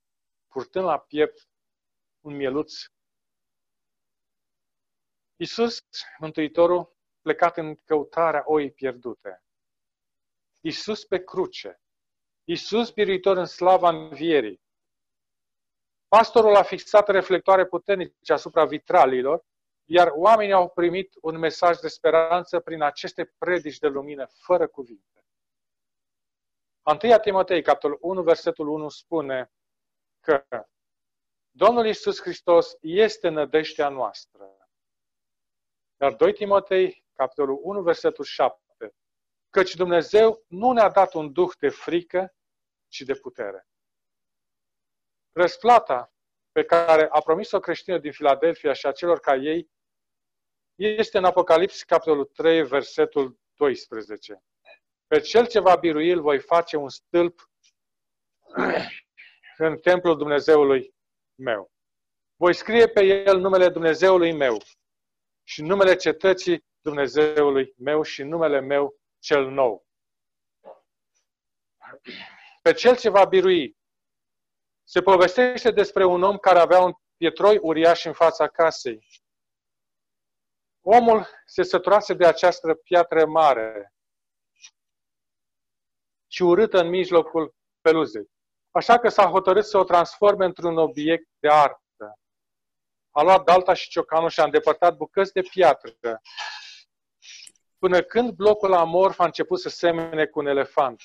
purtând 0.54 0.86
la 0.86 0.98
piept 0.98 1.48
un 2.20 2.36
mieluț. 2.36 2.74
Iisus, 5.36 5.86
Mântuitorul, 6.20 6.96
plecat 7.22 7.58
în 7.58 7.76
căutarea 7.76 8.44
oii 8.46 8.72
pierdute. 8.72 9.44
Iisus 10.62 11.06
pe 11.06 11.24
cruce. 11.24 11.82
Iisus, 12.44 12.92
biruitor 12.92 13.38
în 13.38 13.46
slava 13.46 13.89
învierii. 13.89 14.62
Pastorul 16.08 16.56
a 16.56 16.63
fixat 16.63 17.08
reflectoare 17.08 17.66
puternice 17.66 18.34
asupra 18.34 18.66
vitralilor, 18.66 19.46
iar 19.86 20.12
oamenii 20.16 20.54
au 20.54 20.70
primit 20.70 21.13
un 21.22 21.38
mesaj 21.38 21.78
de 21.78 21.88
speranță 21.88 22.60
prin 22.60 22.82
aceste 22.82 23.34
predici 23.38 23.78
de 23.78 23.88
lumină, 23.88 24.28
fără 24.28 24.68
cuvinte. 24.68 25.26
1 27.04 27.20
Timotei, 27.22 27.62
capitolul 27.62 27.98
1, 28.02 28.24
versetul 28.24 28.68
1 28.68 28.89
spune 28.89 29.52
că 30.24 30.46
Domnul 31.50 31.86
Isus 31.86 32.22
Hristos 32.22 32.78
este 32.82 33.30
nădejdea 33.30 33.90
noastră. 33.90 34.58
Iar 36.02 36.16
2 36.16 36.34
Timotei, 36.34 37.06
capitolul 37.14 37.60
1, 37.62 37.82
versetul 37.82 38.26
7, 38.26 38.96
căci 39.50 39.76
Dumnezeu 39.76 40.44
nu 40.48 40.72
ne-a 40.72 40.90
dat 40.90 41.14
un 41.14 41.34
duh 41.34 41.52
de 41.60 41.70
frică, 41.70 42.36
ci 42.88 43.02
de 43.02 43.14
putere. 43.14 43.68
Răsplata 45.32 46.14
pe 46.52 46.64
care 46.64 47.08
a 47.12 47.22
promis-o 47.22 47.60
creștină 47.60 47.98
din 47.98 48.12
Filadelfia 48.12 48.74
și 48.74 48.86
a 48.86 48.92
celor 48.92 49.20
ca 49.20 49.36
ei 49.36 49.72
este 50.76 51.18
în 51.18 51.26
Apocalips, 51.26 51.84
capitolul 51.84 52.26
3, 52.26 52.64
versetul 52.64 53.40
12. 53.54 54.44
Pe 55.08 55.20
cel 55.20 55.48
ce 55.48 55.60
va 55.60 55.76
birui 55.76 56.12
îl 56.12 56.22
voi 56.22 56.40
face 56.40 56.78
un 56.78 56.90
stâlp 56.90 57.52
în 59.58 59.78
templul 59.78 60.18
Dumnezeului 60.18 60.94
meu. 61.36 61.72
Voi 62.36 62.54
scrie 62.54 62.88
pe 62.88 63.04
el 63.04 63.39
numele 63.39 63.70
Dumnezeului 63.70 64.34
meu 64.34 64.58
și 65.44 65.62
numele 65.62 65.96
cetății 65.96 66.66
Dumnezeului 66.82 67.74
meu 67.78 68.02
și 68.02 68.24
numele 68.24 68.60
meu 68.60 68.96
cel 69.20 69.50
nou. 69.50 69.86
Pe 72.62 72.74
cel 72.74 72.98
ce 72.98 73.10
va 73.10 73.26
birui. 73.26 73.78
Se 74.84 75.02
povestește 75.02 75.72
despre 75.72 76.06
un 76.06 76.24
om 76.24 76.38
care 76.38 76.60
avea 76.60 76.80
un 76.80 76.94
pietroi 77.18 77.58
uriaș 77.58 78.06
în 78.06 78.13
fața 78.13 78.48
casei. 78.48 79.08
Omul 80.82 81.28
se 81.46 81.63
săturase 81.63 82.13
de 82.13 82.26
această 82.26 82.74
piatră 82.74 83.26
mare 83.26 83.94
și 86.28 86.44
urâtă 86.44 86.80
în 86.80 86.89
mijlocul 86.89 87.56
peluzei. 87.82 88.33
Așa 88.76 89.00
că 89.00 89.10
s-a 89.10 89.26
hotărât 89.26 89.66
să 89.66 89.78
o 89.78 89.84
transforme 89.84 90.46
într-un 90.46 90.78
obiect 90.78 91.30
de 91.40 91.50
artă. 91.50 92.20
A 93.12 93.22
luat 93.22 93.44
dalta 93.44 93.74
și 93.74 93.90
ciocanul 93.90 94.30
și 94.30 94.40
a 94.40 94.44
îndepărtat 94.44 94.96
bucăți 94.96 95.34
de 95.34 95.42
piatră, 95.42 96.22
până 97.78 98.02
când 98.02 98.32
blocul 98.32 98.74
amorf 98.74 99.20
a 99.20 99.26
început 99.26 99.60
să 99.60 99.70
semene 99.70 100.26
cu 100.26 100.40
un 100.40 100.46
elefant. 100.46 101.02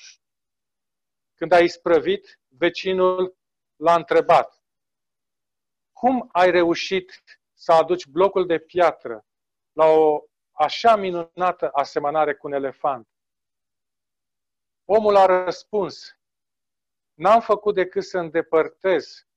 Când 1.35 1.51
a 1.51 1.59
isprăvit, 1.59 2.39
vecinul 2.47 3.37
l-a 3.75 3.95
întrebat, 3.95 4.63
cum 5.91 6.29
ai 6.31 6.51
reușit 6.51 7.23
să 7.53 7.71
aduci 7.71 8.05
blocul 8.05 8.45
de 8.45 8.59
piatră 8.59 9.25
la 9.71 9.85
o 9.85 10.23
așa 10.51 10.95
minunată 10.95 11.69
asemănare 11.73 12.35
cu 12.35 12.47
un 12.47 12.53
elefant? 12.53 13.07
Omul 14.85 15.15
a 15.15 15.25
răspuns, 15.25 16.18
n-am 17.19 17.41
făcut 17.41 17.75
decât 17.75 18.03
să 18.03 18.17
îndepărtez 18.17 19.27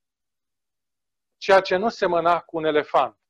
ceea 1.37 1.61
ce 1.61 1.77
nu 1.77 1.89
semăna 1.89 2.41
cu 2.41 2.57
un 2.57 2.65
elefant. 2.65 3.21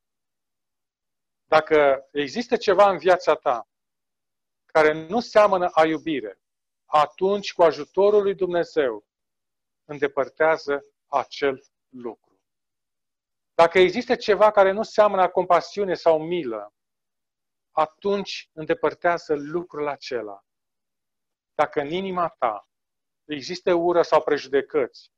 Dacă 1.43 2.07
există 2.11 2.57
ceva 2.57 2.89
în 2.89 2.97
viața 2.97 3.35
ta 3.35 3.67
care 4.65 5.07
nu 5.07 5.19
seamănă 5.19 5.69
a 5.69 5.85
iubire, 5.85 6.39
atunci, 6.85 7.53
cu 7.53 7.63
ajutorul 7.63 8.21
lui 8.21 8.35
Dumnezeu, 8.35 9.05
îndepărtează 9.83 10.85
acel 11.07 11.63
lucru. 11.89 12.41
Dacă 13.53 13.79
există 13.79 14.15
ceva 14.15 14.51
care 14.51 14.71
nu 14.71 14.83
seamănă 14.83 15.21
a 15.21 15.29
compasiune 15.29 15.93
sau 15.93 16.23
milă, 16.23 16.73
atunci 17.71 18.49
îndepărtează 18.53 19.35
lucrul 19.35 19.87
acela. 19.87 20.45
Dacă 21.53 21.81
în 21.81 21.91
inima 21.91 22.27
ta 22.27 22.67
există 23.25 23.73
ură 23.73 24.01
sau 24.01 24.23
prejudecăți, 24.23 25.11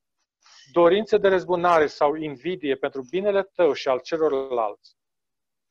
dorințe 0.71 1.17
de 1.17 1.27
răzbunare 1.27 1.87
sau 1.87 2.15
invidie 2.15 2.75
pentru 2.75 3.03
binele 3.09 3.43
tău 3.43 3.73
și 3.73 3.87
al 3.87 3.99
celorlalți, 3.99 4.95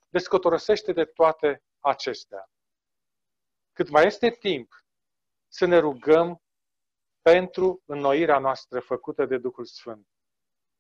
descotorosește 0.09 0.92
de 0.92 1.05
toate 1.05 1.62
acestea. 1.79 2.51
Cât 3.73 3.88
mai 3.88 4.07
este 4.07 4.31
timp 4.31 4.73
să 5.49 5.66
ne 5.66 5.79
rugăm 5.79 6.42
pentru 7.23 7.83
înnoirea 7.85 8.38
noastră 8.38 8.81
făcută 8.81 9.25
de 9.25 9.38
Duhul 9.38 9.64
Sfânt. 9.64 10.09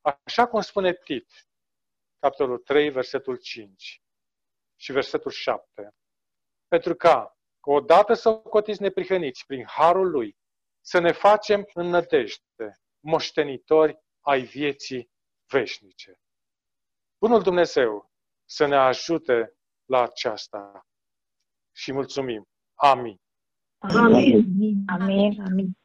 Așa 0.00 0.46
cum 0.46 0.60
spune 0.60 0.94
Tit, 0.94 1.30
capitolul 2.18 2.58
3, 2.58 2.90
versetul 2.90 3.36
5 3.36 4.02
și 4.76 4.92
versetul 4.92 5.30
7. 5.30 5.94
Pentru 6.68 6.94
ca, 6.94 7.36
odată 7.60 8.14
să 8.14 8.34
cotiți 8.34 8.82
neprihăniți 8.82 9.46
prin 9.46 9.66
harul 9.66 10.10
lui, 10.10 10.36
să 10.86 10.98
ne 10.98 11.12
facem 11.12 11.70
în 11.74 11.86
nădejde, 11.86 12.72
moștenitori 13.00 13.98
ai 14.20 14.42
vieții 14.42 15.10
veșnice. 15.46 16.20
Bunul 17.18 17.42
Dumnezeu 17.42 18.10
să 18.44 18.66
ne 18.66 18.76
ajute 18.76 19.56
la 19.84 20.02
aceasta 20.02 20.86
și 21.72 21.92
mulțumim. 21.92 22.48
Amin. 22.74 23.20
Amin. 23.78 24.84
Amin. 24.88 25.40
Amin. 25.40 25.78